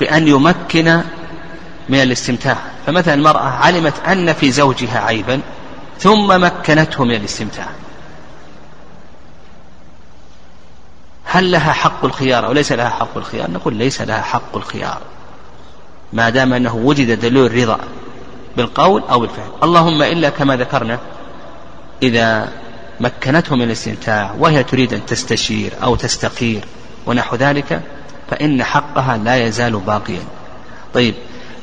بأن 0.00 0.28
يمكن 0.28 1.00
من 1.88 2.02
الاستمتاع. 2.02 2.56
فمثلا 2.86 3.14
المرأة 3.14 3.48
علمت 3.48 3.94
أن 4.08 4.32
في 4.32 4.50
زوجها 4.50 4.98
عيبا 4.98 5.40
ثم 5.98 6.44
مكنته 6.44 7.04
من 7.04 7.14
الاستمتاع. 7.14 7.68
هل 11.24 11.50
لها 11.50 11.72
حق 11.72 12.04
الخيار 12.04 12.46
أو 12.46 12.52
ليس 12.52 12.72
لها 12.72 12.88
حق 12.88 13.16
الخيار؟ 13.16 13.50
نقول 13.50 13.74
ليس 13.74 14.02
لها 14.02 14.22
حق 14.22 14.56
الخيار. 14.56 14.98
ما 16.12 16.30
دام 16.30 16.52
أنه 16.52 16.74
وجد 16.74 17.20
دليل 17.20 17.46
الرضا 17.46 17.78
بالقول 18.56 19.02
أو 19.10 19.20
بالفعل. 19.20 19.48
اللهم 19.62 20.02
إلا 20.02 20.28
كما 20.28 20.56
ذكرنا 20.56 20.98
إذا 22.02 22.52
مكنته 23.00 23.56
من 23.56 23.62
الاستمتاع 23.62 24.34
وهي 24.38 24.64
تريد 24.64 24.94
أن 24.94 25.06
تستشير 25.06 25.72
أو 25.82 25.96
تستقير 25.96 26.64
ونحو 27.06 27.36
ذلك 27.36 27.80
فإن 28.30 28.64
حقها 28.64 29.16
لا 29.16 29.46
يزال 29.46 29.76
باقيا. 29.76 30.22
طيب 30.94 31.14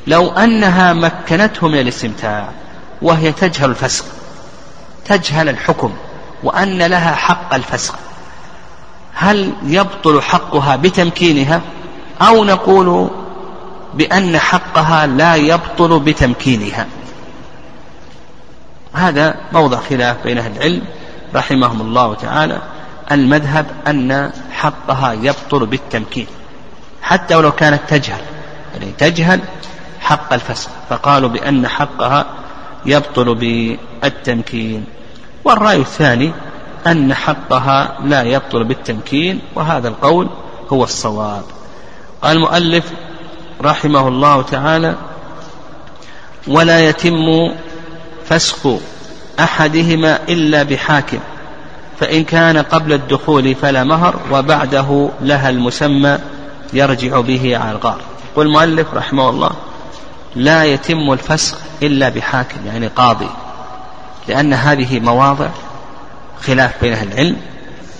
لو 0.06 0.30
أنها 0.30 0.92
مكنته 0.92 1.68
من 1.68 1.80
الاستمتاع 1.80 2.48
وهي 3.02 3.32
تجهل 3.32 3.70
الفسق 3.70 4.04
تجهل 5.04 5.48
الحكم 5.48 5.92
وأن 6.42 6.82
لها 6.82 7.14
حق 7.14 7.54
الفسق. 7.54 7.94
هل 9.14 9.52
يبطل 9.62 10.22
حقها 10.22 10.76
بتمكينها 10.76 11.60
أو 12.20 12.44
نقول 12.44 13.10
بأن 13.94 14.38
حقها 14.38 15.06
لا 15.06 15.34
يبطل 15.34 16.00
بتمكينها؟ 16.00 16.86
هذا 18.92 19.34
موضع 19.52 19.78
خلاف 19.80 20.16
بين 20.24 20.38
أهل 20.38 20.56
العلم 20.56 20.82
رحمهم 21.34 21.80
الله 21.80 22.14
تعالى. 22.14 22.58
المذهب 23.12 23.66
أن 23.86 24.32
حقها 24.52 25.12
يبطل 25.12 25.66
بالتمكين 25.66 26.26
حتى 27.02 27.34
ولو 27.34 27.52
كانت 27.52 27.80
تجهل 27.88 28.20
يعني 28.74 28.92
تجهل 28.98 29.40
حق 30.00 30.32
الفسق 30.32 30.70
فقالوا 30.90 31.28
بأن 31.28 31.68
حقها 31.68 32.26
يبطل 32.86 33.34
بالتمكين. 33.34 34.84
والرأي 35.44 35.76
الثاني 35.76 36.32
أن 36.86 37.14
حقها 37.14 37.98
لا 38.04 38.22
يبطل 38.22 38.64
بالتمكين 38.64 39.40
وهذا 39.54 39.88
القول 39.88 40.28
هو 40.72 40.84
الصواب. 40.84 41.42
قال 42.22 42.36
المؤلف 42.36 42.84
رحمه 43.62 44.08
الله 44.08 44.42
تعالى 44.42 44.94
ولا 46.48 46.88
يتم 46.88 47.54
فسخ 48.24 48.66
أحدهما 49.40 50.18
إلا 50.28 50.62
بحاكم 50.62 51.18
فإن 52.00 52.24
كان 52.24 52.58
قبل 52.58 52.92
الدخول 52.92 53.54
فلا 53.54 53.84
مهر 53.84 54.16
وبعده 54.32 55.08
لها 55.20 55.50
المسمى 55.50 56.18
يرجع 56.72 57.20
به 57.20 57.58
على 57.58 57.70
الغار. 57.70 58.00
يقول 58.32 58.46
المؤلف 58.46 58.94
رحمه 58.94 59.30
الله 59.30 59.50
لا 60.36 60.64
يتم 60.64 61.12
الفسخ 61.12 61.58
إلا 61.82 62.08
بحاكم 62.08 62.66
يعني 62.66 62.86
قاضي. 62.86 63.28
لأن 64.28 64.52
هذه 64.52 65.00
مواضع 65.00 65.48
خلاف 66.40 66.80
بين 66.80 66.92
أهل 66.92 67.12
العلم 67.12 67.36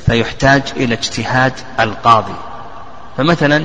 فيحتاج 0.07 0.63
إلى 0.77 0.95
اجتهاد 0.95 1.53
القاضي. 1.81 2.35
فمثلا 3.17 3.65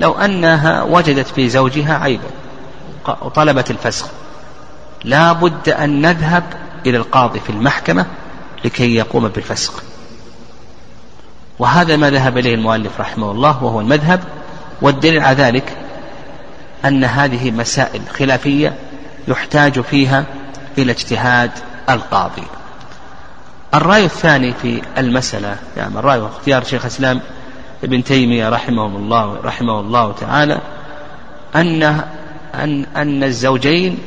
لو 0.00 0.12
أنها 0.12 0.82
وجدت 0.82 1.26
في 1.26 1.48
زوجها 1.48 1.98
عيبا 1.98 2.28
وطلبت 3.22 3.70
الفسخ 3.70 4.06
لا 5.04 5.32
بد 5.32 5.68
أن 5.68 6.00
نذهب 6.00 6.44
إلى 6.86 6.96
القاضي 6.96 7.40
في 7.40 7.50
المحكمة 7.50 8.06
لكي 8.64 8.94
يقوم 8.94 9.28
بالفسخ. 9.28 9.82
وهذا 11.58 11.96
ما 11.96 12.10
ذهب 12.10 12.38
إليه 12.38 12.54
المؤلف 12.54 13.00
رحمه 13.00 13.30
الله 13.30 13.64
وهو 13.64 13.80
المذهب 13.80 14.20
والدليل 14.82 15.22
على 15.22 15.36
ذلك 15.36 15.76
أن 16.84 17.04
هذه 17.04 17.50
مسائل 17.50 18.00
خلافية 18.18 18.74
يحتاج 19.28 19.80
فيها 19.80 20.24
إلى 20.78 20.92
اجتهاد 20.92 21.50
القاضي. 21.90 22.42
الرأي 23.74 24.04
الثاني 24.04 24.54
في 24.62 24.82
المسألة 24.98 25.56
يعني 25.76 25.98
الرأي 25.98 26.20
واختيار 26.20 26.64
شيخ 26.64 26.82
الإسلام 26.82 27.20
ابن 27.84 28.04
تيمية 28.04 28.48
رحمه 28.48 28.86
الله 28.86 29.40
رحمه 29.44 29.80
الله 29.80 30.12
تعالى 30.12 30.60
أن 31.56 31.82
أن 32.54 32.86
أن 32.96 33.24
الزوجين 33.24 33.98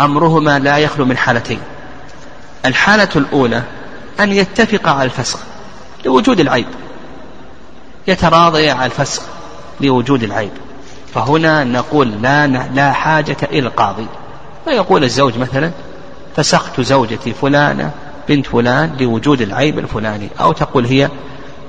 أمرهما 0.00 0.58
لا 0.58 0.78
يخلو 0.78 1.04
من 1.04 1.16
حالتين. 1.16 1.60
الحالة 2.64 3.08
الأولى 3.16 3.62
أن 4.20 4.32
يتفقا 4.32 4.90
على 4.90 5.04
الفسخ 5.04 5.38
لوجود 6.04 6.40
العيب 6.40 6.66
يتراضيا 8.08 8.72
على 8.72 8.86
الفسخ 8.86 9.22
لوجود 9.80 10.22
العيب. 10.22 10.50
فهنا 11.14 11.64
نقول 11.64 12.22
لا 12.22 12.46
لا 12.46 12.92
حاجة 12.92 13.36
إلى 13.42 13.66
القاضي. 13.68 14.06
فيقول 14.64 15.04
الزوج 15.04 15.38
مثلا 15.38 15.70
فسخت 16.36 16.80
زوجتي 16.80 17.32
فلانة 17.32 17.90
بنت 18.28 18.46
فلان 18.46 18.96
لوجود 19.00 19.40
العيب 19.40 19.78
الفلاني 19.78 20.28
أو 20.40 20.52
تقول 20.52 20.86
هي 20.86 21.10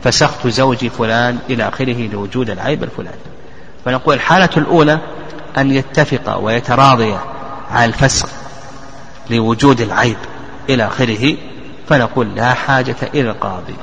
فسخت 0.04 0.48
زوجي 0.48 0.90
فلان 0.90 1.38
إلى 1.50 1.68
آخره 1.68 2.08
لوجود 2.08 2.50
العيب 2.50 2.84
الفلاني. 2.84 3.18
فنقول 3.86 4.16
الحالة 4.16 4.50
الأولى 4.58 5.00
أن 5.58 5.72
يتفق 5.72 6.38
ويتراضي 6.38 7.18
على 7.72 7.86
الفسخ 7.86 8.30
لوجود 9.30 9.82
العيب 9.82 10.18
إلى 10.70 10.88
آخره 10.88 11.36
فنقول 11.90 12.36
لا 12.36 12.54
حاجة 12.54 12.96
إلى 13.14 13.30
القاضي. 13.30 13.76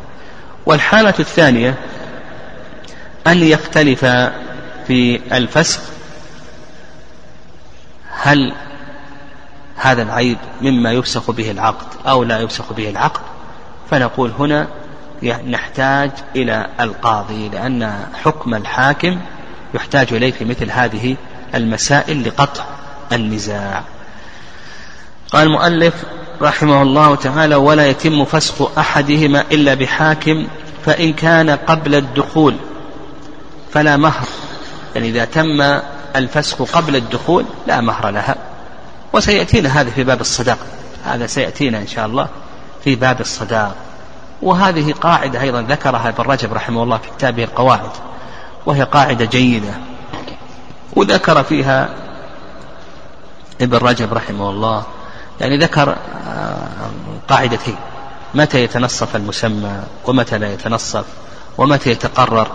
والحالة 0.67 1.15
الثانية 1.19 1.75
أن 3.27 3.43
يختلف 3.43 4.05
في 4.91 5.21
الفسخ 5.33 5.81
هل 8.23 8.55
هذا 9.77 10.03
العيب 10.03 10.39
مما 10.63 10.93
يفسخ 10.93 11.31
به 11.31 11.51
العقد 11.51 11.87
أو 12.07 12.25
لا 12.25 12.39
يفسخ 12.39 12.73
به 12.73 12.91
العقد؟ 12.91 13.21
فنقول 13.91 14.31
هنا 14.39 14.69
نحتاج 15.47 16.11
إلى 16.37 16.67
القاضي 16.81 17.49
لأن 17.49 18.07
حكم 18.25 18.55
الحاكم 18.55 19.21
يحتاج 19.75 20.13
إليه 20.13 20.33
في 20.33 20.45
مثل 20.45 20.71
هذه 20.71 21.17
المسائل 21.55 22.29
لقطع 22.29 22.65
النزاع. 23.13 23.83
قال 25.33 25.47
المؤلف 25.47 25.95
رحمه 26.43 26.83
الله 26.83 27.15
تعالى 27.15 27.55
ولا 27.55 27.87
يتم 27.87 28.25
فسخ 28.25 28.79
أحدهما 28.79 29.41
إلا 29.53 29.75
بحاكم 29.75 30.47
فإن 30.85 31.13
كان 31.13 31.51
قبل 31.51 31.95
الدخول 31.95 32.57
فلا 33.73 33.97
مهر 33.97 34.27
يعني 34.95 35.09
إذا 35.09 35.25
تم 35.25 35.81
الفسخ 36.17 36.63
قبل 36.63 36.97
الدخول 36.97 37.45
لا 37.67 37.81
مهر 37.81 38.11
لها. 38.11 38.37
وسيأتينا 39.13 39.81
هذا 39.81 39.91
في 39.91 40.05
باب 40.05 40.21
الصداق. 40.21 40.59
هذا 41.05 41.27
سيأتينا 41.27 41.79
إن 41.79 41.87
شاء 41.87 42.07
الله 42.07 42.29
في 42.85 42.95
باب 42.95 43.21
الصداق. 43.21 43.75
وهذه 44.43 44.93
قاعدة 44.93 45.41
أيضا 45.41 45.63
ذكرها 45.63 46.09
ابن 46.09 46.25
رجب 46.25 46.53
رحمه 46.53 46.83
الله 46.83 46.97
في 46.99 47.11
كتابه 47.19 47.45
القواعد 47.45 47.91
وهي 48.67 48.83
قاعدة 48.83 49.25
جيدة. 49.25 49.75
وذكر 50.97 51.43
فيها 51.43 51.89
ابن 53.61 53.77
رجب 53.77 54.15
رحمه 54.15 54.51
الله 54.51 54.85
يعني 55.41 55.59
ذكر 55.59 55.97
آه، 56.29 56.57
قاعدتين. 57.29 57.77
متى 58.35 58.65
يتنصف 58.65 59.17
المسمى؟ 59.17 59.83
ومتى 60.05 60.39
لا 60.39 60.53
يتنصف؟ 60.53 61.05
ومتى 61.59 61.91
يتقرر؟ 61.91 62.47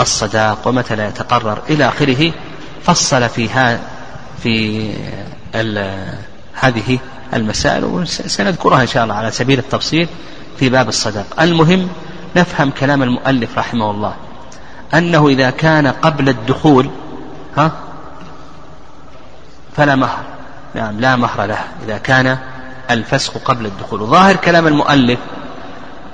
الصداق 0.00 0.68
ومتى 0.68 0.96
لا 0.96 1.08
يتقرر 1.08 1.58
إلى 1.70 1.88
آخره 1.88 2.32
فصل 2.82 3.28
فيها 3.28 3.80
في 4.42 4.90
هذه 6.54 6.98
المسائل 7.34 7.84
وسنذكرها 7.84 8.82
إن 8.82 8.86
شاء 8.86 9.04
الله 9.04 9.14
على 9.14 9.30
سبيل 9.30 9.58
التفصيل 9.58 10.08
في 10.58 10.68
باب 10.68 10.88
الصداق. 10.88 11.26
المهم 11.40 11.88
نفهم 12.36 12.70
كلام 12.70 13.02
المؤلف 13.02 13.58
رحمه 13.58 13.90
الله 13.90 14.14
أنه 14.94 15.28
إذا 15.28 15.50
كان 15.50 15.86
قبل 15.86 16.28
الدخول 16.28 16.90
ها 17.56 17.72
فلا 19.76 19.94
مهر. 19.94 20.22
نعم 20.74 21.00
لا 21.00 21.16
مهر 21.16 21.46
له 21.46 21.58
إذا 21.84 21.98
كان 21.98 22.38
الفسخ 22.90 23.38
قبل 23.38 23.66
الدخول. 23.66 24.00
ظاهر 24.00 24.36
كلام 24.36 24.66
المؤلف 24.66 25.18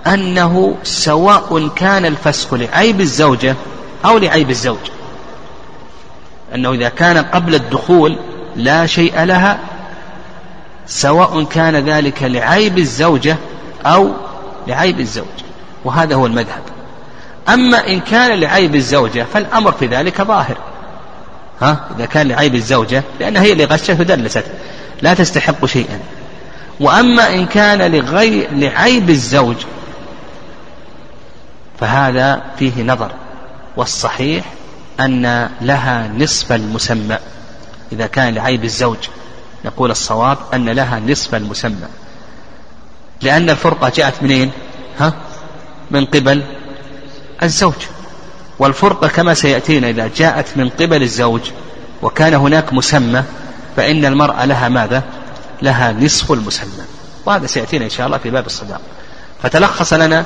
أنه 0.06 0.76
سواء 0.82 1.68
كان 1.68 2.04
الفسخ 2.04 2.54
لعيب 2.54 3.00
الزوجة 3.00 3.56
أو 4.04 4.18
لعيب 4.18 4.50
الزوج. 4.50 4.78
أنه 6.54 6.72
إذا 6.72 6.88
كان 6.88 7.18
قبل 7.18 7.54
الدخول 7.54 8.18
لا 8.56 8.86
شيء 8.86 9.22
لها 9.24 9.58
سواء 10.86 11.44
كان 11.44 11.76
ذلك 11.76 12.22
لعيب 12.22 12.78
الزوجة 12.78 13.36
أو 13.86 14.12
لعيب 14.66 15.00
الزوج. 15.00 15.26
وهذا 15.84 16.14
هو 16.14 16.26
المذهب. 16.26 16.62
أما 17.48 17.88
إن 17.88 18.00
كان 18.00 18.40
لعيب 18.40 18.74
الزوجة 18.74 19.26
فالأمر 19.34 19.72
في 19.72 19.86
ذلك 19.86 20.22
ظاهر. 20.22 20.56
ها؟ 21.62 21.88
إذا 21.96 22.06
كان 22.06 22.28
لعيب 22.28 22.54
الزوجة 22.54 23.02
لأنها 23.20 23.42
هي 23.42 23.52
اللي 23.52 23.64
غشت 23.64 23.90
ودلست. 23.90 24.44
لا 25.02 25.14
تستحق 25.14 25.66
شيئا. 25.66 26.00
وأما 26.80 27.34
إن 27.34 27.46
كان 27.46 27.92
لغير 27.92 28.48
لعيب 28.52 29.10
الزوج 29.10 29.56
فهذا 31.80 32.42
فيه 32.58 32.82
نظر. 32.82 33.10
والصحيح 33.76 34.44
أن 35.00 35.50
لها 35.60 36.08
نصف 36.08 36.52
المسمى. 36.52 37.18
إذا 37.92 38.06
كان 38.06 38.34
لعيب 38.34 38.64
الزوج 38.64 38.96
نقول 39.64 39.90
الصواب 39.90 40.38
أن 40.54 40.68
لها 40.68 41.00
نصف 41.00 41.34
المسمى. 41.34 41.88
لأن 43.22 43.50
الفرقة 43.50 43.92
جاءت 43.96 44.22
منين؟ 44.22 44.50
ها؟ 44.98 45.14
من 45.90 46.04
قبل 46.04 46.42
الزوج. 47.42 47.74
والفرقة 48.58 49.08
كما 49.08 49.34
سيأتينا 49.34 49.90
إذا 49.90 50.10
جاءت 50.16 50.56
من 50.56 50.68
قبل 50.68 51.02
الزوج 51.02 51.40
وكان 52.02 52.34
هناك 52.34 52.72
مسمى 52.72 53.22
فإن 53.76 54.04
المرأة 54.04 54.44
لها 54.44 54.68
ماذا؟ 54.68 55.02
لها 55.62 55.92
نصف 55.92 56.32
المسمى. 56.32 56.84
وهذا 57.26 57.46
سيأتينا 57.46 57.84
إن 57.84 57.90
شاء 57.90 58.06
الله 58.06 58.18
في 58.18 58.30
باب 58.30 58.46
الصداق. 58.46 58.80
فتلخص 59.42 59.92
لنا 59.92 60.24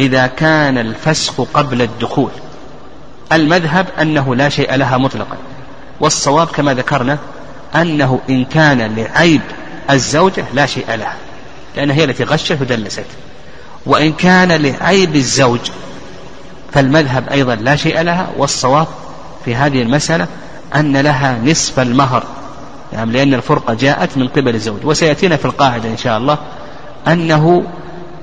إذا 0.00 0.26
كان 0.26 0.78
الفسخ 0.78 1.40
قبل 1.40 1.82
الدخول. 1.82 2.30
المذهب 3.32 3.86
أنه 4.00 4.34
لا 4.34 4.48
شيء 4.48 4.74
لها 4.74 4.98
مطلقا. 4.98 5.36
والصواب 6.00 6.46
كما 6.46 6.74
ذكرنا 6.74 7.18
أنه 7.74 8.20
إن 8.30 8.44
كان 8.44 8.96
لعيب 8.96 9.40
الزوجة 9.90 10.44
لا 10.54 10.66
شيء 10.66 10.86
لها 10.94 11.16
لأنها 11.76 11.96
هي 11.96 12.04
التي 12.04 12.24
غشت 12.24 12.52
ودلست. 12.60 13.04
وإن 13.86 14.12
كان 14.12 14.52
لعيب 14.52 15.16
الزوج 15.16 15.60
فالمذهب 16.72 17.28
أيضا 17.28 17.54
لا 17.54 17.76
شيء 17.76 18.00
لها 18.00 18.28
والصواب 18.36 18.86
في 19.44 19.54
هذه 19.54 19.82
المسألة 19.82 20.26
أن 20.74 20.96
لها 20.96 21.38
نصف 21.44 21.80
المهر 21.80 22.24
يعني 22.92 23.12
لأن 23.12 23.34
الفرقة 23.34 23.74
جاءت 23.74 24.16
من 24.16 24.28
قبل 24.28 24.54
الزوج. 24.54 24.84
وسيأتينا 24.84 25.36
في 25.36 25.44
القاعدة 25.44 25.88
إن 25.88 25.96
شاء 25.96 26.18
الله 26.18 26.38
أنه 27.08 27.64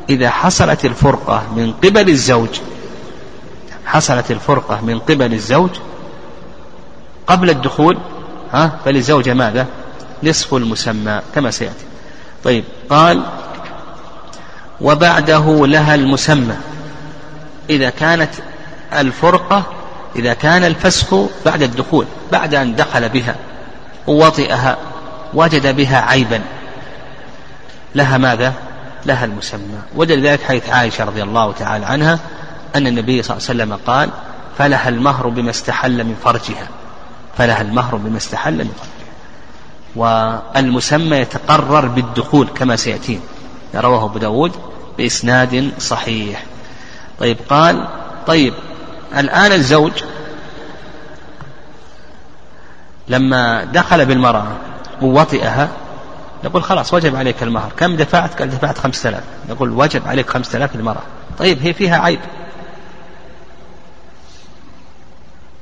إذا 0.10 0.30
حصلت 0.30 0.86
الفرقة 0.86 1.44
من 1.56 1.74
قبل 1.84 2.10
الزوج 2.10 2.50
حصلت 3.86 4.32
الفرقة 4.32 4.82
من 4.82 5.00
قبل 5.00 5.34
الزوج 5.34 5.70
قبل 7.28 7.50
الدخول 7.50 7.98
ها 8.52 8.80
فللزوجة 8.86 9.34
ماذا؟ 9.34 9.68
نصف 10.24 10.54
المسمى 10.54 11.22
كما 11.36 11.52
سيأتي 11.52 11.86
طيب 12.44 12.64
قال 12.90 13.24
وبعده 14.82 15.68
لها 15.68 15.96
المسمى 15.96 16.56
إذا 17.70 17.90
كانت 17.90 18.30
الفرقة 18.94 19.64
إذا 20.16 20.34
كان 20.34 20.64
الفسخ 20.64 21.16
بعد 21.46 21.62
الدخول 21.62 22.06
بعد 22.32 22.56
أن 22.56 22.76
دخل 22.76 23.10
بها 23.10 23.36
ووطئها 24.08 24.78
وجد 25.34 25.76
بها 25.76 26.02
عيبا 26.02 26.42
لها 27.96 28.18
ماذا؟ 28.18 28.54
لها 29.06 29.26
المسمى 29.26 29.80
ودل 29.96 30.28
ذلك 30.28 30.44
حيث 30.44 30.70
عائشة 30.70 31.04
رضي 31.04 31.24
الله 31.24 31.52
تعالى 31.52 31.86
عنها 31.86 32.20
أن 32.76 32.88
النبي 32.88 33.22
صلى 33.22 33.38
الله 33.38 33.50
عليه 33.50 33.64
وسلم 33.64 33.80
قال 33.88 34.10
فلها 34.58 34.90
المهر 34.90 35.28
بما 35.28 35.50
استحل 35.50 36.04
من 36.04 36.16
فرجها. 36.24 36.68
فلها 37.38 37.62
المهر 37.62 37.96
بما 37.96 38.18
استحل 38.18 38.58
من 38.58 38.72
فرجها. 38.78 38.96
والمسمى 39.96 41.18
يتقرر 41.18 41.86
بالدخول 41.88 42.48
كما 42.48 42.76
سيأتين 42.76 43.22
رواه 43.76 44.06
أبو 44.06 44.20
داود 44.20 44.52
بإسناد 44.98 45.72
صحيح. 45.80 46.44
طيب 47.20 47.38
قال 47.50 47.88
طيب 48.28 48.54
الآن 49.18 49.52
الزوج 49.52 49.92
لما 53.08 53.64
دخل 53.64 54.06
بالمرأة 54.06 54.48
ووطئها 55.02 55.70
نقول 56.44 56.64
خلاص 56.64 56.94
وجب 56.94 57.16
عليك 57.16 57.44
المهر. 57.44 57.72
كم 57.78 57.96
دفعت؟ 57.96 58.40
قال 58.40 58.50
دفعت 58.50 58.78
خمسة 58.78 59.10
آلاف. 59.10 59.24
نقول 59.50 59.72
وجب 59.72 60.08
عليك 60.08 60.30
خمسة 60.30 60.58
آلاف 60.58 60.76
المرأة. 60.76 61.04
طيب 61.38 61.62
هي 61.62 61.74
فيها 61.74 61.98
عيب. 61.98 62.20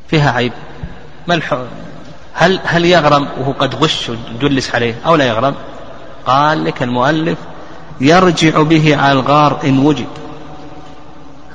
فيها 0.07 0.31
عيب. 0.31 0.53
ما. 1.27 1.39
هل 2.33 2.59
هل 2.65 2.85
يغرم 2.85 3.27
وهو 3.37 3.51
قد 3.51 3.75
غش 3.75 4.09
ودلس 4.09 4.75
عليه 4.75 4.95
أو 5.05 5.15
لا 5.15 5.25
يغرم؟ 5.25 5.55
قال 6.25 6.65
لك 6.65 6.83
المؤلف 6.83 7.37
يرجع 8.01 8.61
به 8.61 8.97
على 8.97 9.11
الغار 9.11 9.59
إن 9.63 9.79
وجد. 9.79 10.07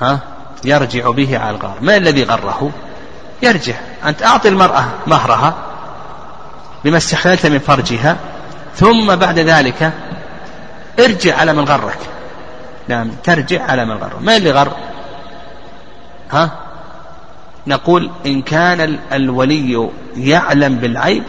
ها؟ 0.02 0.20
يرجع 0.64 1.10
به 1.10 1.38
على 1.38 1.56
الغار. 1.56 1.74
ما 1.80 1.96
الذي 1.96 2.22
غره؟ 2.22 2.70
يرجع. 3.42 3.74
أنت 4.04 4.22
أعطي 4.22 4.48
المرأة 4.48 4.84
مهرها 5.06 5.54
بما 6.84 6.96
استحللت 6.96 7.46
من 7.46 7.58
فرجها 7.58 8.16
ثم 8.76 9.16
بعد 9.16 9.38
ذلك 9.38 9.92
ارجع 10.98 11.36
على 11.36 11.52
من 11.52 11.64
غرك. 11.64 11.98
نعم 12.88 13.10
ترجع 13.24 13.62
على 13.62 13.84
من 13.84 13.96
غر 13.96 14.12
ما 14.20 14.36
اللي 14.36 14.50
غر؟ 14.50 14.72
ها؟ 16.30 16.50
نقول 17.68 18.10
إن 18.26 18.42
كان 18.42 18.98
الولي 19.12 19.88
يعلم 20.16 20.76
بالعيب 20.76 21.22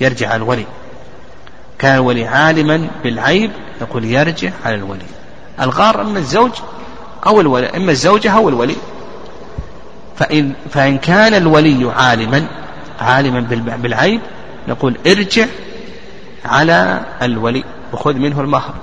يرجع 0.00 0.28
على 0.28 0.36
الولي. 0.36 0.66
كان 1.78 1.94
الولي 1.94 2.26
عالما 2.26 2.90
بالعيب 3.04 3.50
نقول 3.82 4.04
يرجع 4.04 4.50
على 4.64 4.74
الولي. 4.74 5.04
الغار 5.60 6.00
أما 6.00 6.18
الزوج 6.18 6.50
أو 7.26 7.40
الولي 7.40 7.66
إما 7.66 7.90
الزوجة 7.90 8.30
أو 8.30 8.48
الولي. 8.48 8.76
فإن, 10.16 10.52
فإن 10.70 10.98
كان 10.98 11.34
الولي 11.34 11.92
عالما 11.96 12.46
عالما 13.00 13.40
بالعيب 13.76 14.20
نقول 14.68 14.96
ارجع 15.06 15.46
على 16.44 17.00
الولي 17.22 17.64
وخذ 17.92 18.14
منه 18.14 18.40
المهر. 18.40 18.74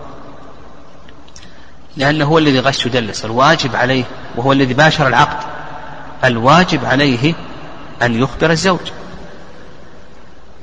لأنه 1.98 2.26
هو 2.26 2.38
الذي 2.38 2.60
غش 2.60 2.86
ودلس 2.86 3.26
الواجب 3.26 3.76
عليه 3.76 4.04
وهو 4.36 4.52
الذي 4.52 4.74
باشر 4.74 5.08
العقد. 5.08 5.49
الواجب 6.24 6.86
عليه 6.86 7.34
أن 8.02 8.22
يخبر 8.22 8.52
الزوج 8.52 8.92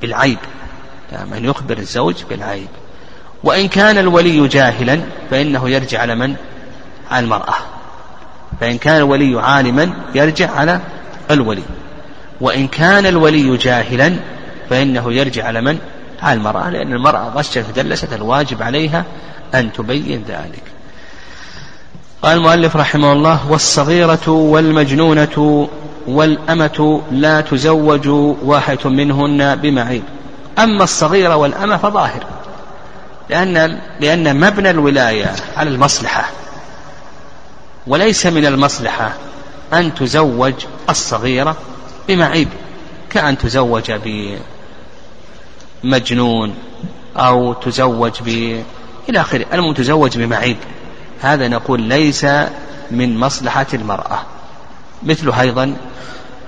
بالعيب. 0.03 0.39
نعم 1.13 1.35
أن 1.35 1.45
يخبر 1.45 1.79
الزوج 1.79 2.25
بالعيب. 2.31 2.69
وإن 3.45 3.69
كان 3.69 3.99
الولي 3.99 4.49
جاهلا 4.49 5.01
فإنه 5.31 5.71
يرجع 5.71 6.01
على 6.01 6.15
من؟ 6.15 6.35
على 7.11 7.25
المرأة. 7.25 7.55
فإن 8.61 8.79
كان 8.79 8.97
الولي 8.97 9.41
عالما 9.41 9.93
يرجع 10.15 10.51
على 10.51 10.81
الولي. 11.31 11.63
وإن 12.41 12.69
كان 12.69 13.07
الولي 13.07 13.57
جاهلا 13.57 14.17
فإنه 14.71 15.13
يرجع 15.13 15.47
على 15.47 15.61
من؟ 15.61 15.79
على 16.23 16.39
المرأة 16.39 16.71
لأن 16.71 16.93
المرأة 16.93 17.29
غشت 17.29 17.59
فدلست 17.59 18.13
الواجب 18.13 18.63
عليها 18.63 19.05
أن 19.55 19.73
تبين 19.73 20.25
ذلك. 20.29 20.63
قال 22.27 22.39
المؤلف 22.39 22.77
رحمه 22.77 23.13
الله 23.13 23.51
والصغيرة 23.51 24.29
والمجنونة 24.29 25.69
والأمة 26.07 27.03
لا 27.13 27.41
تزوج 27.41 28.09
واحدة 28.43 28.91
منهن 28.91 29.57
بمعيب 29.57 30.03
أما 30.59 30.85
الصغيرة 30.85 31.37
والأمة 31.37 31.77
فظاهر 31.77 32.25
لأن 33.31 33.81
لأن 34.01 34.41
مبنى 34.41 34.71
الولاية 34.71 35.35
على 35.57 35.71
المصلحة. 35.71 36.31
وليس 37.87 38.27
من 38.27 38.47
المصلحة 38.47 39.13
أن 39.73 39.95
تزوج 39.95 40.55
الصغيرة 40.91 41.57
بمعيب 42.09 42.49
كأن 43.11 43.39
تزوج 43.39 43.93
بمجنون 45.85 46.55
أو 47.17 47.53
تزوج 47.53 48.13
ب 48.25 48.29
إلى 49.09 49.21
آخره. 49.21 49.47
المهم 49.53 49.75
تزوج 49.75 50.19
بمعيب 50.19 50.57
هذا 51.21 51.49
نقول 51.49 51.81
ليس 51.81 52.27
من 52.91 53.19
مصلحة 53.19 53.67
المرأة 53.75 54.23
مثل 55.03 55.33
أيضا 55.41 55.77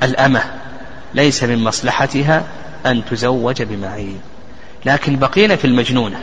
الأمة 0.03 0.43
ليس 1.15 1.45
من 1.45 1.65
مصلحتها 1.65 2.45
أن 2.87 3.05
تزوج 3.05 3.63
بمعيب 3.63 4.21
لكن 4.87 5.17
بقينا 5.17 5.57
في 5.57 5.65
المجنونة. 5.65 6.21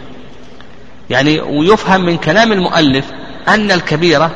يعني 1.09 1.41
ويفهم 1.41 2.05
من 2.05 2.17
كلام 2.17 2.51
المؤلف 2.51 3.05
أن 3.47 3.71
الكبيرة 3.71 4.31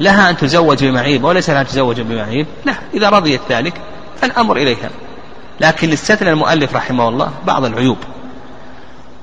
لها 0.00 0.30
أن 0.30 0.36
تزوج 0.36 0.84
بمعيب 0.84 1.24
وليس 1.24 1.50
لها 1.50 1.60
أن 1.60 1.66
تزوج 1.66 2.00
بمعيب 2.00 2.46
لا 2.64 2.74
إذا 2.94 3.08
رضيت 3.08 3.40
ذلك 3.50 3.74
فالأمر 4.20 4.56
إليها. 4.56 4.90
لكن 5.60 5.92
استثنى 5.92 6.30
المؤلف 6.30 6.76
رحمه 6.76 7.08
الله 7.08 7.32
بعض 7.46 7.64
العيوب. 7.64 7.98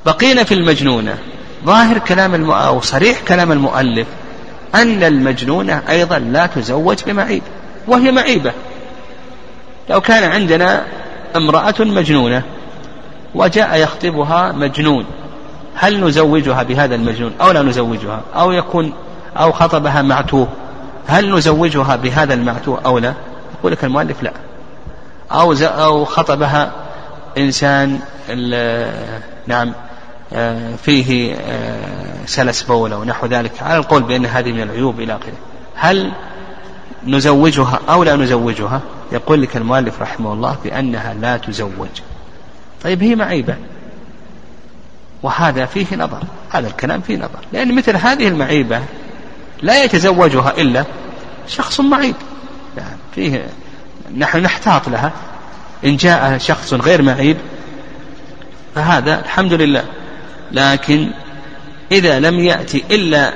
بقينا 0.06 0.44
في 0.44 0.54
المجنونة. 0.54 1.18
ظاهر 1.66 1.98
كلام 1.98 2.36
الم... 2.36 2.52
أو 2.52 2.82
صريح 2.82 3.22
كلام 3.28 3.52
المؤلف 3.52 4.08
أن 4.76 5.04
المجنونة 5.04 5.82
أيضا 5.90 6.20
لا 6.20 6.46
تزوج 6.46 7.04
بمعيب 7.04 7.42
وهي 7.88 8.12
معيبة. 8.12 8.52
لو 9.90 10.02
كان 10.02 10.32
عندنا 10.32 10.86
امرأة 11.36 11.76
مجنونة 11.80 12.44
وجاء 13.36 13.76
يخطبها 13.76 14.52
مجنون 14.52 15.06
هل 15.76 16.06
نزوجها 16.06 16.64
بهذا 16.64 16.96
المجنون 16.96 17.32
أو 17.42 17.52
لا 17.52 17.62
نزوجها؟ 17.62 18.22
أو 18.36 18.52
يكون 18.52 18.94
أو 19.38 19.52
خطبها 19.52 20.02
معتوه 20.02 20.48
هل 21.08 21.36
نزوجها 21.36 21.96
بهذا 21.96 22.34
المعتوه 22.34 22.82
أو 22.86 22.98
لا؟ 22.98 23.14
يقول 23.60 23.72
لك 23.72 23.84
المؤلف 23.84 24.24
لا. 24.24 24.34
أو 25.32 25.54
أو 25.62 26.06
خطبها 26.06 26.72
إنسان 27.38 28.00
نعم 29.48 29.74
فيه 30.84 31.36
آه، 31.36 32.26
سلس 32.26 32.62
بول 32.62 32.94
أو 32.94 33.04
نحو 33.04 33.28
ذلك 33.28 33.52
على 33.62 33.78
القول 33.78 34.04
بأن 34.04 34.26
هذه 34.26 34.52
من 34.52 34.62
العيوب 34.62 35.00
إلى 35.00 35.16
آخره. 35.16 35.34
هل 35.76 36.12
نزوجها 37.08 37.80
أو 37.90 38.04
لا 38.04 38.16
نزوجها؟ 38.16 38.82
يقول 39.12 39.42
لك 39.42 39.58
المؤلف 39.58 40.02
رحمه 40.02 40.34
الله 40.34 40.58
بأنها 40.64 41.14
لا 41.14 41.38
تزوج. 41.38 42.02
طيب 42.84 43.04
هي 43.04 43.16
معيبة. 43.16 43.56
وهذا 45.24 45.66
فيه 45.66 45.96
نظر. 45.96 46.24
هذا 46.50 46.68
الكلام 46.68 47.02
فيه 47.02 47.18
نظر. 47.18 47.40
لأن 47.54 47.76
مثل 47.76 47.96
هذه 47.96 48.28
المعيبة 48.28 48.82
لا 49.62 49.84
يتزوجها 49.84 50.54
إلا 50.58 50.86
شخص 51.48 51.80
معيب. 51.80 52.16
يعني 52.78 52.98
فيه 53.16 53.46
نحن 54.18 54.38
نحتاط 54.38 54.90
لها. 54.90 55.12
إن 55.86 55.96
جاء 55.96 56.38
شخص 56.38 56.74
غير 56.74 57.02
معيب 57.02 57.38
فهذا 58.76 59.20
الحمد 59.20 59.54
لله. 59.54 59.86
لكن 60.54 61.12
إذا 61.92 62.20
لم 62.20 62.40
يأتي 62.40 62.84
إلا 62.92 63.34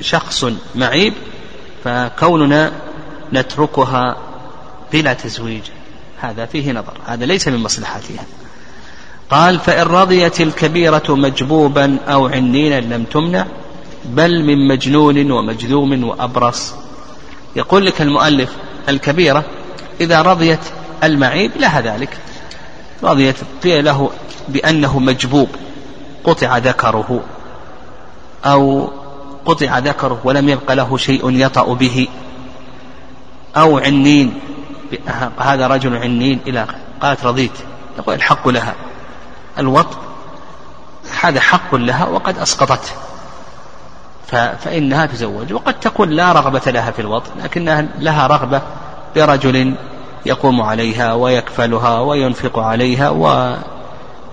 شخص 0.00 0.46
معيب 0.74 1.12
فكوننا 1.84 2.72
نتركها 3.32 4.16
بلا 4.92 5.12
تزويج. 5.12 5.62
هذا 6.20 6.46
فيه 6.46 6.72
نظر 6.72 6.92
هذا 7.06 7.26
ليس 7.26 7.48
من 7.48 7.56
مصلحتها. 7.58 8.24
قال 9.30 9.58
فإن 9.58 9.86
رضيت 9.86 10.40
الكبيرة 10.40 11.02
مجبوبا 11.08 11.98
أو 12.08 12.26
عنينا 12.26 12.80
لم 12.80 13.04
تمنع 13.04 13.46
بل 14.04 14.44
من 14.44 14.68
مجنون 14.68 15.30
ومجذوم 15.30 16.04
وأبرص. 16.04 16.74
يقول 17.56 17.86
لك 17.86 18.02
المؤلف 18.02 18.52
الكبيرة 18.88 19.44
إذا 20.00 20.22
رضيت 20.22 20.60
المعيب 21.04 21.50
لها 21.56 21.80
ذلك. 21.80 22.18
رضيت 23.04 23.36
قيل 23.62 23.84
له 23.84 24.10
بأنه 24.48 24.98
مجبوب 24.98 25.48
قطع 26.24 26.58
ذكره 26.58 27.20
أو 28.44 28.90
قطع 29.44 29.78
ذكره 29.78 30.20
ولم 30.24 30.48
يبق 30.48 30.72
له 30.72 30.96
شيء 30.96 31.30
يطأ 31.30 31.74
به 31.74 32.08
أو 33.56 33.78
عنين 33.78 34.40
هذا 35.38 35.66
رجل 35.66 35.96
عنين 35.96 36.40
إلى 36.46 36.66
قالت 37.00 37.24
رضيت 37.24 37.52
يقول 37.98 38.14
الحق 38.14 38.48
لها 38.48 38.74
الوط 39.58 39.86
هذا 41.22 41.40
حق 41.40 41.74
لها 41.74 42.06
وقد 42.06 42.38
أسقطته 42.38 42.92
فإنها 44.58 45.06
تزوج 45.06 45.52
وقد 45.52 45.80
تكون 45.80 46.10
لا 46.10 46.32
رغبة 46.32 46.62
لها 46.66 46.90
في 46.90 46.98
الوطن 46.98 47.30
لكنها 47.44 47.88
لها 47.98 48.26
رغبة 48.26 48.62
برجل 49.16 49.74
يقوم 50.26 50.62
عليها 50.62 51.14
ويكفلها 51.14 52.00
وينفق 52.00 52.58
عليها 52.58 53.10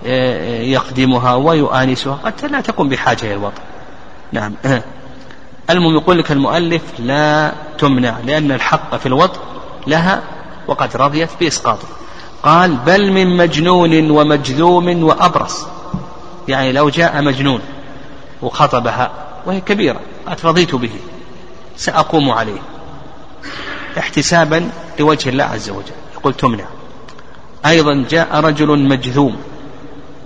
ويخدمها 0.04 1.34
ويؤانسها. 1.34 2.18
قد 2.24 2.32
لا 2.50 2.60
تكون 2.60 2.88
بحاجة 2.88 3.24
إلى 3.24 3.34
الوطن. 3.34 3.62
نعم. 4.32 4.54
المهم 5.70 5.94
يقول 5.94 6.18
لك 6.18 6.32
المؤلف 6.32 6.82
لا 6.98 7.52
تمنع 7.78 8.14
لأن 8.26 8.52
الحق 8.52 8.96
في 8.96 9.06
الوطن 9.06 9.40
لها 9.86 10.22
وقد 10.68 10.96
رضيت 10.96 11.30
بإسقاطه. 11.40 11.88
قال 12.42 12.76
بل 12.76 13.12
من 13.12 13.36
مجنون 13.36 14.10
ومجذوم 14.10 15.04
وأبرص. 15.04 15.66
يعني 16.48 16.72
لو 16.72 16.88
جاء 16.88 17.22
مجنون 17.22 17.60
وخطبها 18.42 19.10
وهي 19.46 19.60
كبيرة 19.60 20.00
قد 20.26 20.38
رضيت 20.44 20.74
به 20.74 20.90
سأقوم 21.76 22.30
عليه. 22.30 22.60
احتسابا 23.98 24.70
لوجه 25.00 25.28
الله 25.28 25.44
عز 25.44 25.70
وجل. 25.70 25.92
يقول 26.14 26.34
تمنع. 26.34 26.64
أيضا 27.66 28.04
جاء 28.10 28.40
رجل 28.40 28.78
مجذوم. 28.78 29.36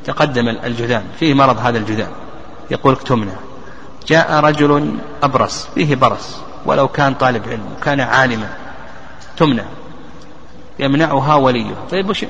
تقدم 0.04 0.48
الجذام. 0.48 1.04
فيه 1.18 1.34
مرض 1.34 1.58
هذا 1.58 1.78
الجذام. 1.78 2.10
يقول 2.70 2.96
تمنع. 2.96 3.32
جاء 4.06 4.40
رجل 4.40 4.98
أبرص. 5.22 5.68
فيه 5.74 5.94
برص. 5.94 6.36
ولو 6.66 6.88
كان 6.88 7.14
طالب 7.14 7.48
علم. 7.48 7.62
وكان 7.76 8.00
عالما. 8.00 8.48
تمنع. 9.36 9.64
يمنعها 10.78 11.34
وليه 11.34 11.74
طيب 11.90 12.10
وش 12.10 12.24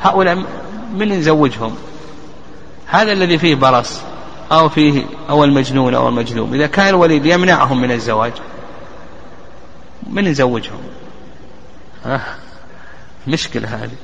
هؤلاء 0.00 0.44
من 0.94 1.12
يزوجهم 1.12 1.74
هذا 2.86 3.12
الذي 3.12 3.38
فيه 3.38 3.54
برص. 3.54 4.00
أو 4.52 4.68
فيه 4.68 5.04
أو 5.30 5.44
المجنون 5.44 5.94
أو 5.94 6.08
المجنون 6.08 6.54
إذا 6.54 6.66
كان 6.66 6.88
الولي 6.88 7.30
يمنعهم 7.30 7.80
من 7.80 7.92
الزواج 7.92 8.32
من 10.12 10.26
يزوجهم؟ 10.26 10.80
آه 12.06 12.20
مشكلة 13.26 13.68
هذه. 13.68 13.96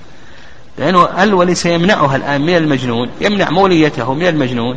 لأنه 0.78 1.22
الولي 1.22 1.54
سيمنعها 1.54 2.16
الآن 2.16 2.40
من 2.40 2.56
المجنون 2.56 3.10
يمنع 3.20 3.50
موليته 3.50 4.14
من 4.14 4.26
المجنون 4.26 4.76